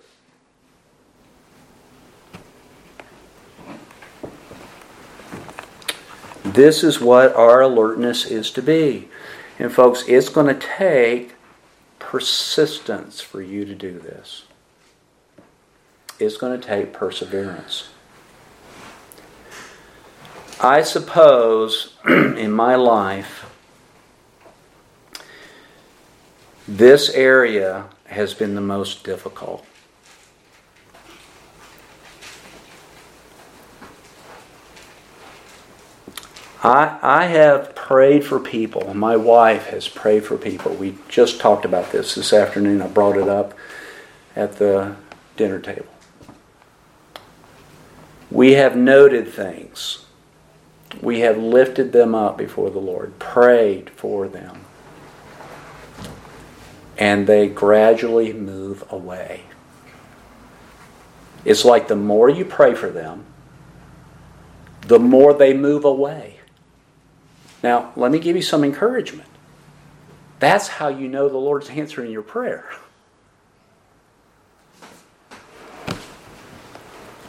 This 6.44 6.84
is 6.84 7.00
what 7.00 7.34
our 7.34 7.62
alertness 7.62 8.26
is 8.26 8.50
to 8.52 8.62
be. 8.62 9.08
And, 9.58 9.72
folks, 9.72 10.04
it's 10.06 10.28
going 10.28 10.46
to 10.46 10.66
take 10.66 11.34
persistence 12.12 13.22
for 13.22 13.40
you 13.40 13.64
to 13.64 13.74
do 13.74 13.98
this. 13.98 14.44
It's 16.18 16.36
going 16.36 16.60
to 16.60 16.66
take 16.66 16.92
perseverance. 16.92 17.88
I 20.60 20.82
suppose 20.82 21.96
in 22.06 22.52
my 22.52 22.74
life, 22.74 23.50
this 26.68 27.08
area 27.08 27.86
has 28.04 28.34
been 28.34 28.56
the 28.56 28.60
most 28.60 29.04
difficult. 29.04 29.64
I, 36.62 36.98
I 37.02 37.26
have 37.26 37.74
prayed 37.74 38.24
for 38.24 38.38
people. 38.38 38.94
My 38.94 39.16
wife 39.16 39.66
has 39.66 39.88
prayed 39.88 40.24
for 40.24 40.36
people. 40.38 40.74
We 40.74 40.96
just 41.08 41.40
talked 41.40 41.64
about 41.64 41.90
this 41.90 42.14
this 42.14 42.32
afternoon. 42.32 42.80
I 42.80 42.86
brought 42.86 43.16
it 43.16 43.28
up 43.28 43.54
at 44.36 44.58
the 44.58 44.94
dinner 45.36 45.58
table. 45.58 45.86
We 48.30 48.52
have 48.52 48.76
noted 48.76 49.28
things. 49.28 50.06
We 51.00 51.20
have 51.20 51.36
lifted 51.36 51.92
them 51.92 52.14
up 52.14 52.38
before 52.38 52.70
the 52.70 52.78
Lord, 52.78 53.18
prayed 53.18 53.90
for 53.90 54.28
them. 54.28 54.60
And 56.96 57.26
they 57.26 57.48
gradually 57.48 58.32
move 58.32 58.84
away. 58.88 59.42
It's 61.44 61.64
like 61.64 61.88
the 61.88 61.96
more 61.96 62.28
you 62.30 62.44
pray 62.44 62.74
for 62.74 62.88
them, 62.88 63.24
the 64.82 65.00
more 65.00 65.34
they 65.34 65.54
move 65.54 65.84
away. 65.84 66.38
Now, 67.62 67.92
let 67.96 68.10
me 68.10 68.18
give 68.18 68.36
you 68.36 68.42
some 68.42 68.64
encouragement. 68.64 69.28
That's 70.40 70.66
how 70.66 70.88
you 70.88 71.08
know 71.08 71.28
the 71.28 71.36
Lord's 71.36 71.70
answering 71.70 72.10
your 72.10 72.22
prayer. 72.22 72.68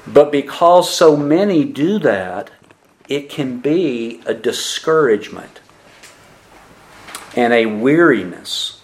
But 0.08 0.32
because 0.32 0.94
so 0.94 1.16
many 1.16 1.64
do 1.64 2.00
that, 2.00 2.52
it 3.08 3.30
can 3.30 3.60
be 3.60 4.22
a 4.26 4.34
discouragement 4.34 5.60
and 7.36 7.54
a 7.54 7.68
weariness 7.68 8.82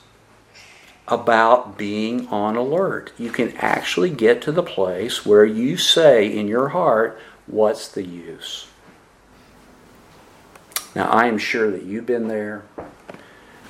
about 1.07 1.77
being 1.77 2.27
on 2.27 2.55
alert. 2.55 3.11
You 3.17 3.31
can 3.31 3.55
actually 3.57 4.11
get 4.11 4.41
to 4.43 4.51
the 4.51 4.63
place 4.63 5.25
where 5.25 5.45
you 5.45 5.77
say 5.77 6.27
in 6.27 6.47
your 6.47 6.69
heart, 6.69 7.19
What's 7.47 7.87
the 7.87 8.05
use? 8.05 8.68
Now, 10.99 11.07
I 11.11 11.27
am 11.27 11.37
sure 11.37 11.71
that 11.71 11.83
you've 11.83 12.05
been 12.05 12.27
there. 12.27 12.65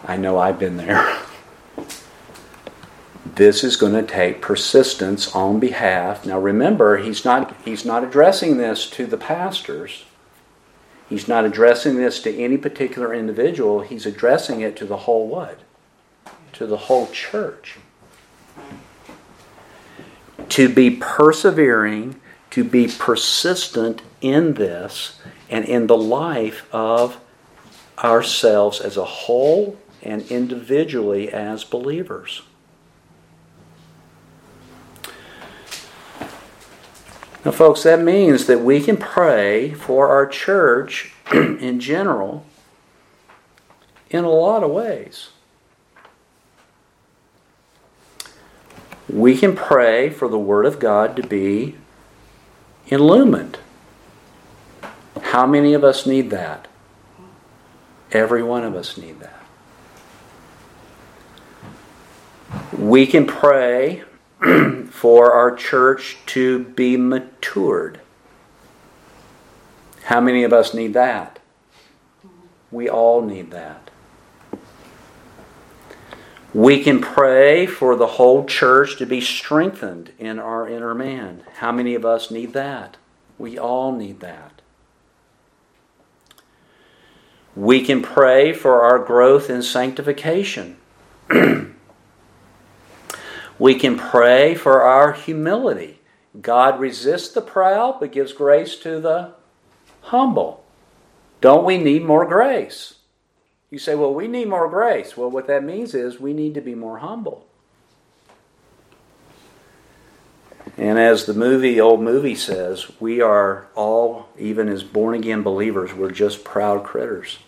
I 0.04 0.18
know 0.18 0.40
I've 0.40 0.58
been 0.58 0.78
there. 0.78 1.22
This 3.36 3.64
is 3.64 3.78
going 3.78 3.94
to 3.94 4.04
take 4.04 4.42
persistence 4.42 5.34
on 5.34 5.60
behalf. 5.62 6.26
Now 6.26 6.40
remember, 6.40 6.98
he's 6.98 7.24
not 7.24 7.56
he's 7.64 7.86
not 7.86 8.04
addressing 8.04 8.58
this 8.58 8.90
to 8.90 9.06
the 9.06 9.16
pastors. 9.16 10.04
He's 11.08 11.28
not 11.28 11.46
addressing 11.46 11.96
this 11.96 12.22
to 12.24 12.38
any 12.38 12.58
particular 12.58 13.14
individual. 13.14 13.82
He's 13.82 14.06
addressing 14.06 14.60
it 14.60 14.76
to 14.78 14.86
the 14.86 14.98
whole 14.98 15.28
what? 15.28 15.60
To 16.54 16.66
the 16.66 16.76
whole 16.76 17.08
church. 17.08 17.78
To 20.50 20.68
be 20.68 20.90
persevering, 20.90 22.19
to 22.52 22.64
be 22.64 22.88
persistent 22.88 24.02
in 24.22 24.56
this 24.56 25.20
and 25.50 25.66
in 25.66 25.88
the 25.88 25.98
life 25.98 26.66
of 26.74 27.20
ourselves 28.04 28.80
as 28.80 28.98
a 28.98 29.06
whole 29.06 29.78
and 30.02 30.22
individually 30.32 31.32
as 31.32 31.64
believers. 31.64 32.42
Now, 37.46 37.52
folks, 37.52 37.84
that 37.84 38.02
means 38.02 38.48
that 38.48 38.60
we 38.60 38.82
can 38.82 38.98
pray 38.98 39.74
for 39.74 40.10
our 40.10 40.28
church 40.28 41.14
in 41.34 41.80
general 41.80 42.46
in 44.10 44.24
a 44.24 44.30
lot 44.30 44.64
of 44.64 44.72
ways. 44.72 45.30
We 49.08 49.38
can 49.38 49.56
pray 49.56 50.10
for 50.10 50.28
the 50.28 50.38
Word 50.38 50.66
of 50.66 50.80
God 50.80 51.16
to 51.16 51.24
be 51.24 51.76
illumined. 52.90 53.58
How 55.22 55.46
many 55.46 55.74
of 55.74 55.84
us 55.84 56.06
need 56.06 56.30
that? 56.32 56.68
Every 58.12 58.44
one 58.44 58.64
of 58.64 58.76
us 58.76 58.98
need 58.98 59.20
that. 59.20 59.44
We 62.78 63.06
can 63.06 63.26
pray 63.26 64.04
for 64.90 65.32
our 65.32 65.56
church 65.56 66.18
to 66.28 66.60
be 66.60 66.98
matured. 66.98 68.00
How 70.06 70.20
many 70.20 70.44
of 70.44 70.52
us 70.52 70.74
need 70.74 70.94
that? 70.94 71.40
We 72.72 72.90
all 72.90 73.22
need 73.22 73.52
that. 73.52 73.89
We 76.54 76.84
can 76.84 77.00
pray 77.00 77.66
for 77.66 77.96
the 77.96 78.08
whole 78.08 78.46
church 78.46 78.98
to 78.98 79.06
be 79.06 79.22
strengthened 79.22 80.12
in 80.18 80.40
our 80.40 80.68
inner 80.68 80.96
man. 80.96 81.44
How 81.58 81.72
many 81.72 81.94
of 81.96 82.06
us 82.06 82.32
need 82.32 82.54
that? 82.54 82.98
We 83.38 83.58
all 83.58 83.92
need 83.92 84.20
that. 84.22 84.62
We 87.56 87.84
can 87.84 88.02
pray 88.02 88.54
for 88.54 88.82
our 88.82 89.00
growth 89.00 89.50
in 89.50 89.62
sanctification. 89.62 90.78
We 93.60 93.76
can 93.76 93.98
pray 93.98 94.56
for 94.56 94.82
our 94.82 95.12
humility. 95.12 96.00
God 96.42 96.80
resists 96.80 97.34
the 97.34 97.42
proud 97.42 98.00
but 98.00 98.14
gives 98.14 98.32
grace 98.32 98.78
to 98.78 99.02
the 99.02 99.34
humble. 100.04 100.64
Don't 101.42 101.66
we 101.66 101.78
need 101.78 102.06
more 102.06 102.26
grace? 102.26 102.96
You 103.72 103.78
say, 103.78 103.96
well, 103.96 104.14
we 104.14 104.28
need 104.28 104.48
more 104.48 104.68
grace. 104.68 105.16
Well, 105.16 105.30
what 105.30 105.48
that 105.48 105.64
means 105.64 105.94
is 105.94 106.20
we 106.20 106.34
need 106.34 106.56
to 106.56 106.62
be 106.62 106.74
more 106.74 107.00
humble. 107.00 107.46
And 110.78 110.98
as 110.98 111.26
the 111.26 111.34
movie, 111.34 111.80
old 111.80 112.02
movie 112.02 112.36
says, 112.36 112.90
we 113.00 113.22
are 113.22 113.68
all, 113.76 114.30
even 114.38 114.70
as 114.70 114.84
born 114.84 115.14
again 115.14 115.44
believers, 115.44 115.94
we're 115.94 116.12
just 116.12 116.44
proud 116.44 116.84
critters. 116.84 117.40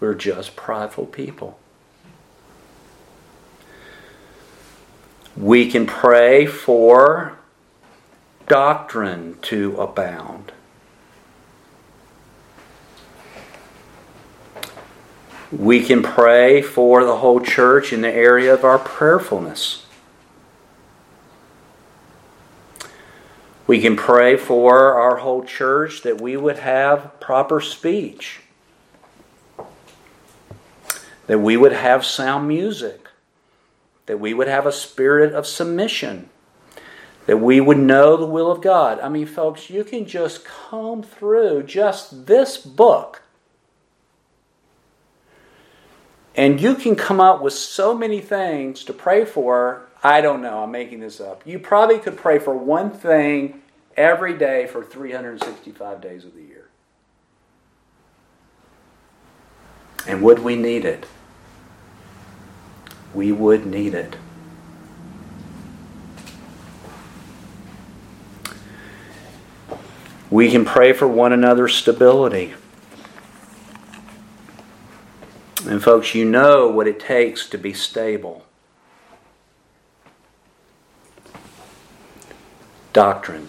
We're 0.00 0.14
just 0.14 0.56
prideful 0.56 1.06
people. 1.06 1.58
We 5.36 5.70
can 5.70 5.86
pray 5.86 6.46
for 6.46 7.38
doctrine 8.48 9.36
to 9.42 9.76
abound. 9.76 10.52
We 15.50 15.82
can 15.82 16.02
pray 16.02 16.60
for 16.60 17.04
the 17.04 17.16
whole 17.16 17.40
church 17.40 17.92
in 17.92 18.02
the 18.02 18.12
area 18.12 18.52
of 18.52 18.64
our 18.64 18.78
prayerfulness. 18.78 19.86
We 23.66 23.80
can 23.80 23.96
pray 23.96 24.36
for 24.36 24.94
our 24.94 25.16
whole 25.16 25.44
church 25.44 26.02
that 26.02 26.20
we 26.20 26.36
would 26.36 26.58
have 26.58 27.18
proper 27.20 27.60
speech, 27.60 28.40
that 31.26 31.38
we 31.38 31.56
would 31.56 31.72
have 31.72 32.04
sound 32.04 32.48
music, 32.48 33.08
that 34.06 34.18
we 34.18 34.32
would 34.32 34.48
have 34.48 34.64
a 34.64 34.72
spirit 34.72 35.34
of 35.34 35.46
submission, 35.46 36.30
that 37.26 37.38
we 37.38 37.60
would 37.60 37.78
know 37.78 38.16
the 38.16 38.26
will 38.26 38.50
of 38.50 38.62
God. 38.62 39.00
I 39.00 39.10
mean, 39.10 39.26
folks, 39.26 39.68
you 39.68 39.84
can 39.84 40.06
just 40.06 40.46
comb 40.46 41.02
through 41.02 41.64
just 41.64 42.26
this 42.26 42.56
book. 42.56 43.22
And 46.38 46.58
you 46.58 46.74
can 46.74 46.96
come 46.96 47.20
up 47.20 47.42
with 47.42 47.52
so 47.52 47.94
many 47.94 48.22
things 48.22 48.82
to 48.84 48.94
pray 48.94 49.26
for. 49.26 49.86
I 50.02 50.22
don't 50.22 50.40
know, 50.40 50.62
I'm 50.62 50.70
making 50.70 51.00
this 51.00 51.20
up. 51.20 51.46
You 51.46 51.58
probably 51.58 51.98
could 51.98 52.16
pray 52.16 52.38
for 52.38 52.54
one 52.54 52.90
thing 52.90 53.60
every 53.96 54.38
day 54.38 54.66
for 54.66 54.82
365 54.82 56.00
days 56.00 56.24
of 56.24 56.34
the 56.34 56.42
year. 56.42 56.68
And 60.06 60.22
would 60.22 60.38
we 60.38 60.56
need 60.56 60.86
it? 60.86 61.04
we 63.14 63.32
would 63.32 63.66
need 63.66 63.94
it. 63.94 64.16
We 70.30 70.50
can 70.50 70.64
pray 70.64 70.92
for 70.92 71.08
one 71.08 71.32
another's 71.32 71.74
stability. 71.74 72.54
And, 75.66 75.82
folks, 75.82 76.14
you 76.14 76.24
know 76.24 76.68
what 76.68 76.86
it 76.86 77.00
takes 77.00 77.48
to 77.48 77.58
be 77.58 77.72
stable 77.72 78.44
doctrine. 82.92 83.48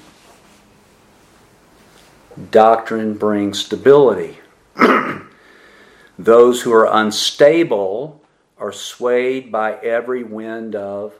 Doctrine 2.51 3.15
brings 3.15 3.65
stability. 3.65 4.37
Those 6.19 6.61
who 6.61 6.71
are 6.71 6.87
unstable 6.91 8.21
are 8.57 8.71
swayed 8.71 9.51
by 9.51 9.73
every 9.77 10.23
wind 10.23 10.75
of 10.75 11.13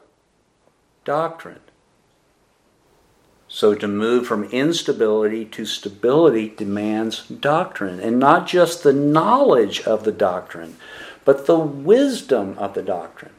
doctrine. 1.04 1.60
So 3.52 3.74
to 3.74 3.88
move 3.88 4.28
from 4.28 4.44
instability 4.44 5.44
to 5.44 5.66
stability 5.66 6.54
demands 6.56 7.26
doctrine, 7.26 7.98
and 7.98 8.20
not 8.20 8.46
just 8.46 8.84
the 8.84 8.92
knowledge 8.92 9.80
of 9.82 10.04
the 10.04 10.12
doctrine, 10.12 10.76
but 11.24 11.46
the 11.46 11.58
wisdom 11.58 12.56
of 12.58 12.74
the 12.74 12.82
doctrine. 12.82 13.34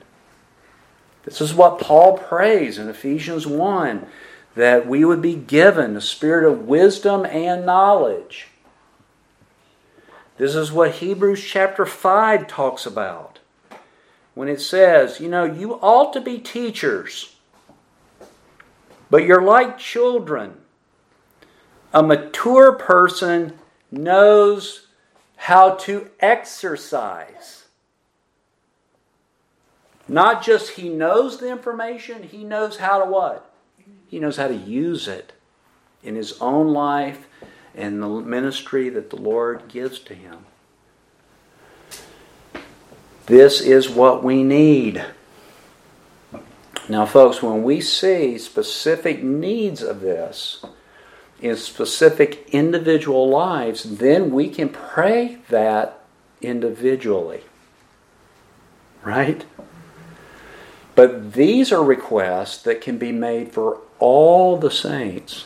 This 1.24 1.40
is 1.40 1.54
what 1.54 1.80
Paul 1.80 2.18
prays 2.18 2.78
in 2.78 2.90
Ephesians 2.90 3.48
1 3.48 4.06
that 4.54 4.86
we 4.86 5.06
would 5.06 5.22
be 5.22 5.36
given 5.36 5.94
the 5.94 6.02
spirit 6.02 6.46
of 6.46 6.68
wisdom 6.68 7.26
and 7.26 7.66
knowledge. 7.66 8.48
This 10.38 10.56
is 10.56 10.74
what 10.74 10.96
Hebrews 10.96 11.42
chapter 11.42 11.86
5 11.86 12.48
talks 12.48 12.86
about 12.86 13.40
when 14.34 14.50
it 14.50 14.60
says, 14.60 15.22
you 15.22 15.30
know, 15.30 15.46
you 15.46 15.76
ought 15.76 16.12
to 16.12 16.20
be 16.20 16.38
teachers 16.38 17.38
but 19.12 19.26
you're 19.26 19.44
like 19.44 19.78
children. 19.78 20.54
A 21.94 22.02
mature 22.02 22.72
person 22.72 23.60
knows 23.92 24.88
how 25.36 25.76
to 25.76 26.10
exercise. 26.22 27.66
Not 30.08 30.42
just 30.42 30.72
he 30.72 30.88
knows 30.88 31.40
the 31.40 31.52
information, 31.52 32.24
he 32.24 32.44
knows 32.44 32.78
how 32.78 33.04
to 33.04 33.06
what? 33.06 33.54
He 34.08 34.18
knows 34.18 34.38
how 34.38 34.48
to 34.48 34.56
use 34.56 35.08
it 35.08 35.34
in 36.02 36.16
his 36.16 36.40
own 36.42 36.74
life 36.74 37.28
and 37.76 38.02
the 38.02 38.08
ministry 38.08 38.90
that 38.90 39.10
the 39.10 39.18
Lord 39.18 39.68
gives 39.68 40.00
to 40.00 40.14
him. 40.16 40.46
This 43.26 43.62
is 43.62 43.90
what 43.90 44.24
we 44.24 44.44
need. 44.44 45.04
Now, 46.90 47.06
folks, 47.06 47.42
when 47.42 47.64
we 47.64 47.80
see 47.80 48.38
specific 48.38 49.24
needs 49.24 49.82
of 49.82 50.02
this 50.02 50.66
in 51.40 51.56
specific 51.56 52.50
individual 52.50 53.30
lives, 53.30 53.84
then 53.84 54.32
we 54.32 54.50
can 54.50 54.70
pray 54.70 55.40
that 55.50 56.00
individually. 56.42 57.42
Right? 59.04 59.46
But 60.96 61.34
these 61.34 61.72
are 61.72 61.84
requests 61.84 62.62
that 62.64 62.82
can 62.82 62.98
be 62.98 63.12
made 63.12 63.52
for 63.52 63.80
all 64.00 64.58
the 64.58 64.72
saints. 64.72 65.46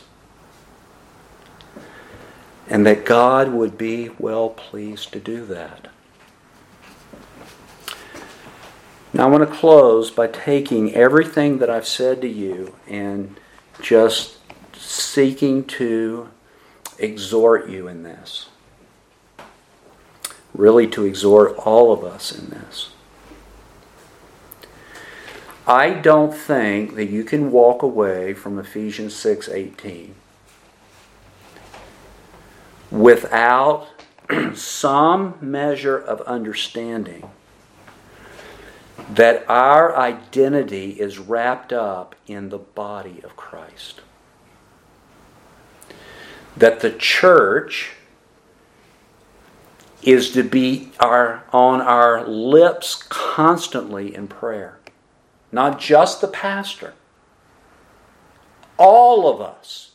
And 2.68 2.86
that 2.86 3.06
God 3.06 3.54
would 3.54 3.78
be 3.78 4.10
well 4.18 4.50
pleased 4.50 5.14
to 5.14 5.20
do 5.20 5.46
that. 5.46 5.90
Now, 9.16 9.28
I 9.28 9.32
want 9.32 9.50
to 9.50 9.56
close 9.56 10.12
by 10.12 10.28
taking 10.28 10.94
everything 10.94 11.60
that 11.60 11.70
I've 11.70 11.88
said 11.88 12.20
to 12.20 12.28
you 12.28 12.76
and 12.86 13.40
just 13.82 14.40
seeking 14.76 15.64
to 15.64 16.30
exhort 17.00 17.70
you 17.70 17.88
in 17.88 18.04
this. 18.04 18.50
Really, 20.54 20.86
to 20.88 21.06
exhort 21.06 21.56
all 21.56 21.94
of 21.94 22.04
us 22.04 22.38
in 22.38 22.50
this. 22.50 22.90
I 25.66 25.92
don't 25.92 26.36
think 26.36 26.96
that 26.96 27.06
you 27.06 27.24
can 27.24 27.54
walk 27.54 27.84
away 27.84 28.34
from 28.34 28.60
Ephesians 28.60 29.14
6:18 29.14 30.12
without 32.92 33.88
some 34.56 35.36
measure 35.40 35.98
of 35.98 36.20
understanding 36.24 37.30
that 39.10 39.46
our 39.50 39.96
identity 39.96 40.92
is 40.92 41.20
wrapped 41.20 41.74
up 41.74 42.16
in 42.28 42.50
the 42.50 42.58
body 42.58 43.22
of 43.24 43.36
Christ. 43.36 44.02
That 46.58 46.80
the 46.80 46.92
church 46.92 47.92
is 50.02 50.32
to 50.32 50.44
be 50.44 50.92
our, 51.00 51.44
on 51.52 51.82
our 51.82 52.26
lips 52.28 53.04
constantly 53.10 54.16
in 54.16 54.28
prayer. 54.28 54.80
Not 55.52 55.80
just 55.80 56.22
the 56.22 56.28
pastor, 56.28 56.94
all 58.78 59.30
of 59.30 59.42
us. 59.42 59.92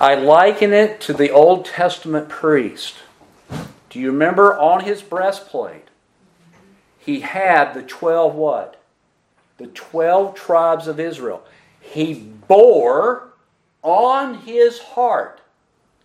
I 0.00 0.14
liken 0.14 0.72
it 0.72 1.00
to 1.02 1.12
the 1.12 1.30
Old 1.30 1.64
Testament 1.64 2.28
priest 2.28 2.94
do 3.90 3.98
you 3.98 4.10
remember 4.10 4.58
on 4.58 4.84
his 4.84 5.02
breastplate? 5.02 5.88
He 6.98 7.20
had 7.20 7.72
the 7.72 7.82
12 7.82 8.34
what? 8.34 8.82
The 9.56 9.68
12 9.68 10.34
tribes 10.34 10.86
of 10.86 11.00
Israel. 11.00 11.42
He 11.80 12.14
bore 12.14 13.28
on 13.82 14.42
his 14.42 14.78
heart 14.78 15.40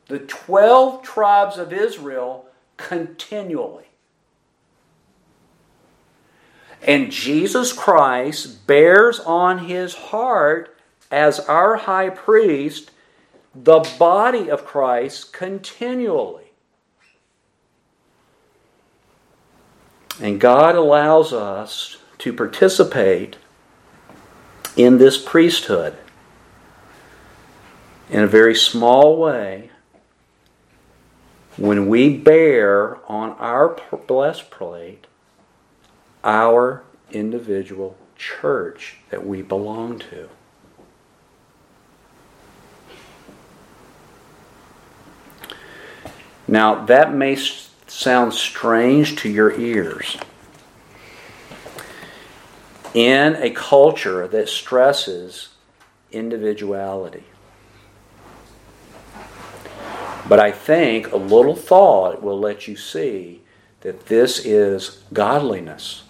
the 0.08 0.20
12 0.20 1.02
tribes 1.04 1.58
of 1.58 1.74
Israel 1.74 2.46
continually. 2.78 3.86
And 6.82 7.12
Jesus 7.12 7.72
Christ 7.72 8.68
bears 8.68 9.20
on 9.22 9.60
his 9.60 9.96
heart 9.96 10.78
as 11.10 11.40
our 11.40 11.78
high 11.78 12.10
priest 12.10 12.92
the 13.56 13.80
body 13.98 14.50
of 14.50 14.66
Christ 14.66 15.32
continually. 15.32 16.43
And 20.22 20.40
God 20.40 20.76
allows 20.76 21.34
us 21.34 21.98
to 22.20 22.34
participate 22.34 23.38
in 24.76 24.98
this 24.98 25.18
priesthood 25.18 25.96
in 28.10 28.22
a 28.22 28.28
very 28.28 28.56
small 28.56 29.18
way 29.18 29.72
when 31.58 31.88
we 31.88 32.16
bear 32.18 32.98
on 33.10 33.32
our 33.34 33.80
breastplate 34.08 35.06
our 36.24 36.84
individual 37.12 37.98
church 38.16 38.98
that 39.10 39.26
we 39.26 39.42
belong 39.42 40.00
to. 40.00 40.30
Now, 46.48 46.86
that 46.86 47.14
may 47.14 47.36
sounds 47.94 48.40
strange 48.40 49.16
to 49.18 49.30
your 49.30 49.52
ears. 49.60 50.18
In 52.94 53.36
a 53.36 53.52
culture 53.52 54.28
that 54.28 54.50
stresses 54.50 55.50
individuality. 56.12 57.24
But 60.28 60.40
I 60.40 60.52
think 60.52 61.12
a 61.12 61.18
little 61.18 61.56
thought 61.56 62.22
will 62.22 62.40
let 62.40 62.68
you 62.68 62.76
see 62.76 63.42
that 63.82 64.08
this 64.08 64.44
is 64.46 65.04
godliness, 65.12 66.04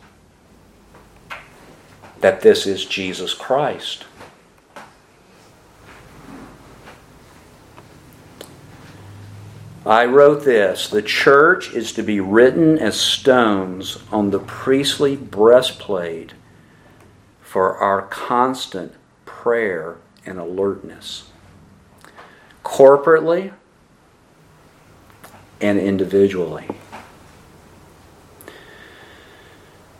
that 2.22 2.42
this 2.42 2.66
is 2.66 2.86
Jesus 2.86 3.34
Christ. 3.34 4.06
I 9.86 10.06
wrote 10.06 10.46
this 10.46 10.88
The 10.88 11.02
church 11.02 11.74
is 11.74 11.92
to 11.94 12.04
be 12.04 12.20
written 12.20 12.80
as 12.80 13.00
stones 13.00 13.98
on 14.12 14.32
the 14.32 14.40
priestly 14.40 15.16
breastplate 15.16 16.34
for 17.42 17.78
our 17.78 18.04
constant 18.04 18.94
prayer 19.26 19.98
and 20.26 20.40
alertness, 20.40 21.30
corporately 22.64 23.54
and 25.60 25.78
individually. 25.80 26.68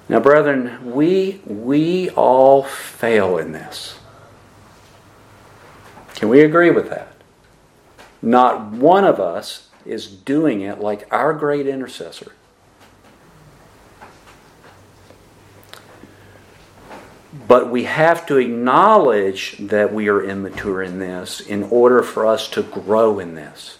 Now, 0.08 0.20
brethren, 0.20 0.94
we, 0.94 1.42
we 1.46 2.10
all 2.12 2.64
fail 2.64 3.38
in 3.38 3.52
this. 3.52 3.98
Can 6.16 6.30
we 6.30 6.42
agree 6.42 6.70
with 6.70 6.90
that? 6.90 7.16
Not 8.22 8.72
one 8.72 9.04
of 9.04 9.20
us 9.20 9.70
is 9.86 10.08
doing 10.08 10.62
it 10.62 10.80
like 10.80 11.08
our 11.12 11.34
great 11.34 11.68
intercessor. 11.68 12.34
But 17.48 17.72
we 17.72 17.86
have 17.86 18.26
to 18.28 18.38
acknowledge 18.38 19.58
that 19.58 19.94
we 19.94 20.08
are 20.08 20.24
immature 20.24 20.84
in 20.84 21.00
this 21.00 21.42
in 21.42 21.64
order 21.64 22.04
for 22.04 22.26
us 22.26 22.48
to 22.50 22.62
grow 22.62 23.20
in 23.20 23.34
this. 23.34 23.78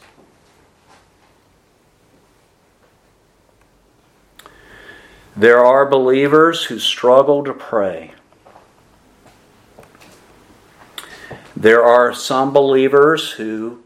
There 5.36 5.64
are 5.64 5.86
believers 5.86 6.66
who 6.66 6.78
struggle 6.80 7.44
to 7.44 7.54
pray. 7.54 8.14
There 11.56 11.84
are 11.84 12.14
some 12.14 12.54
believers 12.54 13.32
who 13.32 13.83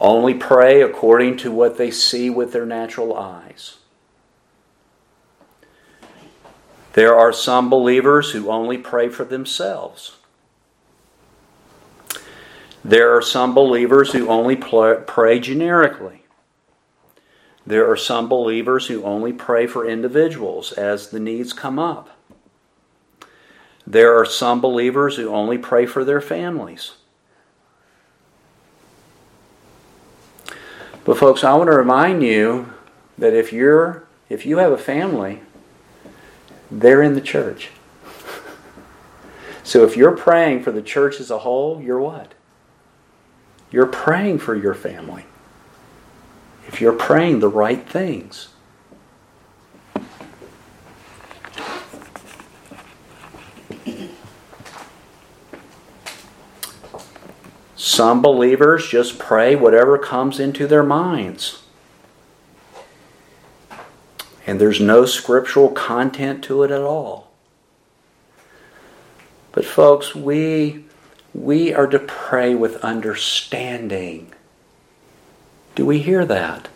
only 0.00 0.34
pray 0.34 0.80
according 0.80 1.36
to 1.38 1.50
what 1.50 1.76
they 1.76 1.90
see 1.90 2.30
with 2.30 2.52
their 2.52 2.66
natural 2.66 3.16
eyes. 3.16 3.78
There 6.92 7.16
are 7.16 7.32
some 7.32 7.70
believers 7.70 8.32
who 8.32 8.50
only 8.50 8.78
pray 8.78 9.08
for 9.08 9.24
themselves. 9.24 10.16
There 12.84 13.14
are 13.16 13.22
some 13.22 13.54
believers 13.54 14.12
who 14.12 14.28
only 14.28 14.56
pray 14.56 15.40
generically. 15.40 16.22
There 17.66 17.90
are 17.90 17.96
some 17.96 18.28
believers 18.28 18.86
who 18.86 19.02
only 19.04 19.32
pray 19.32 19.66
for 19.66 19.86
individuals 19.86 20.72
as 20.72 21.10
the 21.10 21.20
needs 21.20 21.52
come 21.52 21.78
up. 21.78 22.08
There 23.86 24.18
are 24.18 24.24
some 24.24 24.60
believers 24.60 25.16
who 25.16 25.28
only 25.28 25.58
pray 25.58 25.86
for 25.86 26.04
their 26.04 26.20
families. 26.20 26.92
But 31.08 31.16
folks, 31.16 31.42
I 31.42 31.54
want 31.54 31.68
to 31.68 31.74
remind 31.74 32.22
you 32.22 32.70
that 33.16 33.32
if 33.32 33.50
you're 33.50 34.06
if 34.28 34.44
you 34.44 34.58
have 34.58 34.72
a 34.72 34.76
family, 34.76 35.40
they're 36.70 37.00
in 37.00 37.14
the 37.14 37.22
church. 37.22 37.70
So 39.62 39.84
if 39.84 39.96
you're 39.96 40.14
praying 40.14 40.64
for 40.64 40.70
the 40.70 40.82
church 40.82 41.18
as 41.18 41.30
a 41.30 41.38
whole, 41.38 41.80
you're 41.80 41.98
what? 41.98 42.34
You're 43.70 43.86
praying 43.86 44.40
for 44.40 44.54
your 44.54 44.74
family. 44.74 45.24
If 46.66 46.78
you're 46.78 46.92
praying 46.92 47.40
the 47.40 47.48
right 47.48 47.88
things. 47.88 48.48
Some 57.98 58.22
believers 58.22 58.86
just 58.86 59.18
pray 59.18 59.56
whatever 59.56 59.98
comes 59.98 60.38
into 60.38 60.68
their 60.68 60.84
minds. 60.84 61.64
And 64.46 64.60
there's 64.60 64.80
no 64.80 65.04
scriptural 65.04 65.70
content 65.70 66.44
to 66.44 66.62
it 66.62 66.70
at 66.70 66.80
all. 66.80 67.32
But 69.50 69.64
folks, 69.64 70.14
we 70.14 70.84
we 71.34 71.74
are 71.74 71.88
to 71.88 71.98
pray 71.98 72.54
with 72.54 72.76
understanding. 72.84 74.32
Do 75.74 75.84
we 75.84 75.98
hear 75.98 76.24
that? 76.24 76.68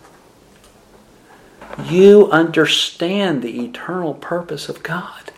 You 1.85 2.33
understand 2.33 3.43
the 3.43 3.65
eternal 3.65 4.15
purpose 4.15 4.69
of 4.69 4.83
God. 4.83 5.31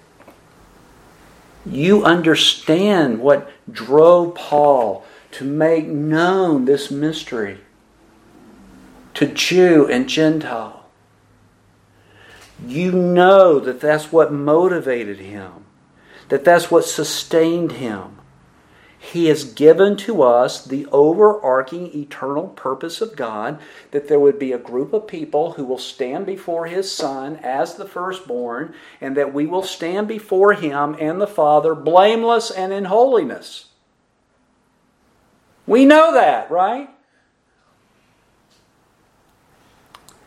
You 1.66 2.06
understand 2.06 3.20
what 3.20 3.50
drove 3.70 4.34
Paul 4.34 5.04
to 5.34 5.44
make 5.44 5.86
known 5.88 6.64
this 6.64 6.92
mystery 6.92 7.58
to 9.14 9.26
Jew 9.26 9.88
and 9.90 10.08
Gentile. 10.08 10.86
You 12.64 12.92
know 12.92 13.58
that 13.58 13.80
that's 13.80 14.12
what 14.12 14.32
motivated 14.32 15.18
him, 15.18 15.64
that 16.28 16.44
that's 16.44 16.70
what 16.70 16.84
sustained 16.84 17.72
him. 17.72 18.18
He 18.96 19.26
has 19.26 19.44
given 19.44 19.96
to 19.98 20.22
us 20.22 20.64
the 20.64 20.86
overarching 20.92 21.92
eternal 21.94 22.48
purpose 22.48 23.00
of 23.00 23.16
God 23.16 23.58
that 23.90 24.06
there 24.06 24.20
would 24.20 24.38
be 24.38 24.52
a 24.52 24.58
group 24.58 24.92
of 24.92 25.08
people 25.08 25.52
who 25.52 25.64
will 25.64 25.78
stand 25.78 26.26
before 26.26 26.66
His 26.66 26.90
Son 26.90 27.36
as 27.42 27.74
the 27.74 27.84
firstborn, 27.84 28.72
and 29.02 29.14
that 29.14 29.34
we 29.34 29.44
will 29.44 29.62
stand 29.62 30.08
before 30.08 30.54
Him 30.54 30.96
and 30.98 31.20
the 31.20 31.26
Father 31.26 31.74
blameless 31.74 32.50
and 32.50 32.72
in 32.72 32.86
holiness. 32.86 33.66
We 35.66 35.84
know 35.84 36.12
that, 36.14 36.50
right? 36.50 36.90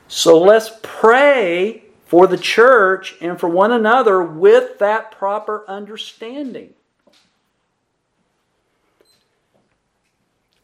So 0.07 0.39
let's 0.39 0.71
pray 0.81 1.83
for 2.05 2.27
the 2.27 2.37
church 2.37 3.15
and 3.21 3.39
for 3.39 3.49
one 3.49 3.71
another 3.71 4.23
with 4.23 4.79
that 4.79 5.11
proper 5.11 5.65
understanding. 5.67 6.73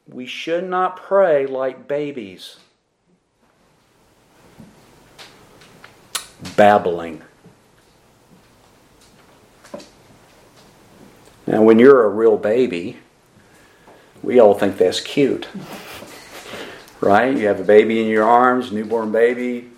We 0.08 0.26
should 0.26 0.64
not 0.64 0.98
pray 0.98 1.46
like 1.46 1.88
babies, 1.88 2.58
babbling. 6.56 7.24
Now, 11.46 11.62
when 11.64 11.80
you're 11.80 12.06
a 12.06 12.10
real 12.10 12.38
baby, 12.38 13.00
we 14.24 14.40
all 14.40 14.54
think 14.54 14.78
that's 14.78 15.02
cute. 15.02 15.48
Right? 17.02 17.38
You 17.38 17.48
have 17.48 17.60
a 17.60 17.66
baby 17.66 18.02
in 18.02 18.08
your 18.08 18.24
arms, 18.24 18.72
newborn 18.72 19.12
baby, 19.12 19.70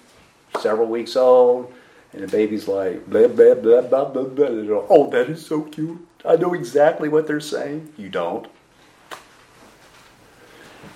several 0.59 0.87
weeks 0.87 1.15
old, 1.15 1.73
and 2.13 2.21
the 2.21 2.27
baby's 2.27 2.67
like, 2.67 3.09
blah, 3.09 3.27
blah, 3.27 3.55
blah, 3.55 3.81
blah, 3.81 4.05
blah, 4.05 4.23
blah. 4.23 4.85
Oh, 4.89 5.09
that 5.09 5.29
is 5.29 5.45
so 5.45 5.63
cute. 5.63 6.07
I 6.23 6.35
know 6.35 6.53
exactly 6.53 7.09
what 7.09 7.27
they're 7.27 7.39
saying. 7.39 7.91
You 7.97 8.09
don't. 8.09 8.47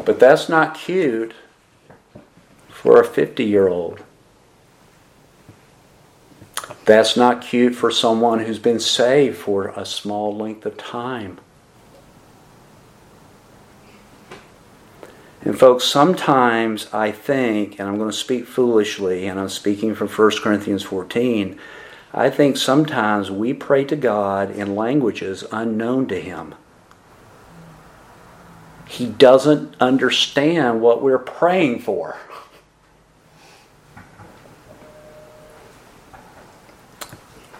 But 0.05 0.19
that's 0.19 0.47
not 0.47 0.75
cute 0.75 1.33
for 2.69 3.01
a 3.01 3.05
50 3.05 3.43
year 3.43 3.67
old. 3.67 4.03
That's 6.85 7.17
not 7.17 7.41
cute 7.41 7.75
for 7.75 7.91
someone 7.91 8.39
who's 8.39 8.59
been 8.59 8.79
saved 8.79 9.37
for 9.37 9.67
a 9.69 9.85
small 9.85 10.35
length 10.35 10.65
of 10.65 10.77
time. 10.77 11.39
And 15.41 15.57
folks, 15.57 15.85
sometimes 15.85 16.93
I 16.93 17.11
think, 17.11 17.79
and 17.79 17.87
I'm 17.87 17.97
going 17.97 18.11
to 18.11 18.15
speak 18.15 18.45
foolishly, 18.45 19.25
and 19.25 19.39
I'm 19.39 19.49
speaking 19.49 19.95
from 19.95 20.09
1 20.09 20.31
Corinthians 20.41 20.83
14, 20.83 21.57
I 22.13 22.29
think 22.29 22.57
sometimes 22.57 23.31
we 23.31 23.53
pray 23.53 23.85
to 23.85 23.95
God 23.95 24.51
in 24.51 24.75
languages 24.75 25.45
unknown 25.51 26.07
to 26.07 26.19
Him. 26.19 26.55
He 28.87 29.05
doesn't 29.05 29.75
understand 29.79 30.81
what 30.81 31.01
we're 31.01 31.19
praying 31.19 31.81
for. 31.81 32.17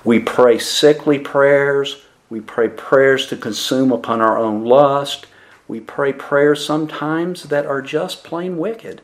We 0.04 0.20
pray 0.20 0.58
sickly 0.58 1.20
prayers. 1.20 2.02
We 2.30 2.42
pray 2.42 2.68
prayers 2.70 3.28
to 3.28 3.38
consume 3.38 3.92
upon 3.92 4.22
our 4.22 4.38
own 4.38 4.66
lust. 4.66 5.28
We 5.70 5.80
pray 5.80 6.14
prayers 6.14 6.66
sometimes 6.66 7.44
that 7.44 7.68
are 7.68 7.84
just 7.84 8.24
plain 8.24 8.58
wicked. 8.58 9.04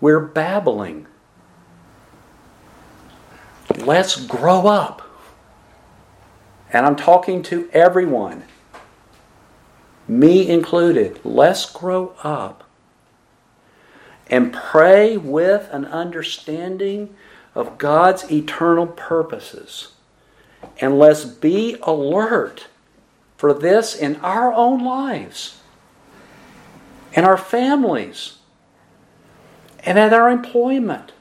We're 0.00 0.18
babbling. 0.18 1.06
Let's 3.76 4.16
grow 4.24 4.66
up. 4.66 5.02
And 6.72 6.86
I'm 6.86 6.96
talking 6.96 7.42
to 7.44 7.68
everyone, 7.74 8.44
me 10.08 10.48
included. 10.48 11.20
Let's 11.22 11.70
grow 11.70 12.14
up 12.22 12.64
and 14.28 14.54
pray 14.54 15.18
with 15.18 15.68
an 15.70 15.84
understanding 15.84 17.14
of 17.54 17.76
God's 17.76 18.32
eternal 18.32 18.86
purposes. 18.86 19.88
And 20.80 20.98
let's 20.98 21.26
be 21.26 21.76
alert 21.82 22.68
for 23.40 23.54
this 23.54 23.94
in 23.94 24.16
our 24.16 24.52
own 24.52 24.84
lives, 24.84 25.60
in 27.14 27.24
our 27.24 27.38
families, 27.38 28.36
and 29.78 29.98
at 29.98 30.12
our 30.12 30.28
employment. 30.28 31.12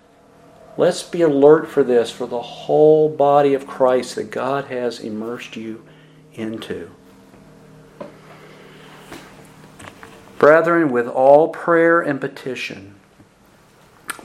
Let's 0.76 1.02
be 1.02 1.22
alert 1.22 1.70
for 1.70 1.82
this 1.82 2.12
for 2.12 2.28
the 2.28 2.42
whole 2.42 3.08
body 3.08 3.54
of 3.54 3.66
Christ 3.66 4.16
that 4.16 4.32
God 4.32 4.66
has 4.66 5.00
immersed 5.00 5.56
you 5.56 5.86
into. 6.34 6.92
Brethren, 10.38 10.92
with 10.92 11.08
all 11.08 11.48
prayer 11.48 12.02
and 12.02 12.20
petition, 12.20 12.96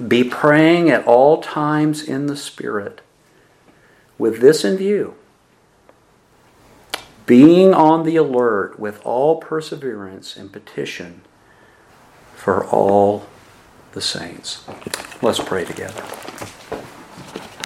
be 0.04 0.24
praying 0.24 0.90
at 0.90 1.06
all 1.06 1.40
times 1.40 2.02
in 2.02 2.26
the 2.26 2.36
Spirit, 2.36 3.02
with 4.18 4.40
this 4.40 4.64
in 4.64 4.76
view 4.78 5.14
being 7.26 7.72
on 7.72 8.04
the 8.04 8.16
alert 8.16 8.78
with 8.78 9.00
all 9.04 9.36
perseverance 9.40 10.36
and 10.36 10.52
petition 10.52 11.22
for 12.34 12.64
all 12.66 13.26
the 13.92 14.00
saints. 14.00 14.64
Let's 15.22 15.40
pray 15.40 15.64
together. 15.64 16.02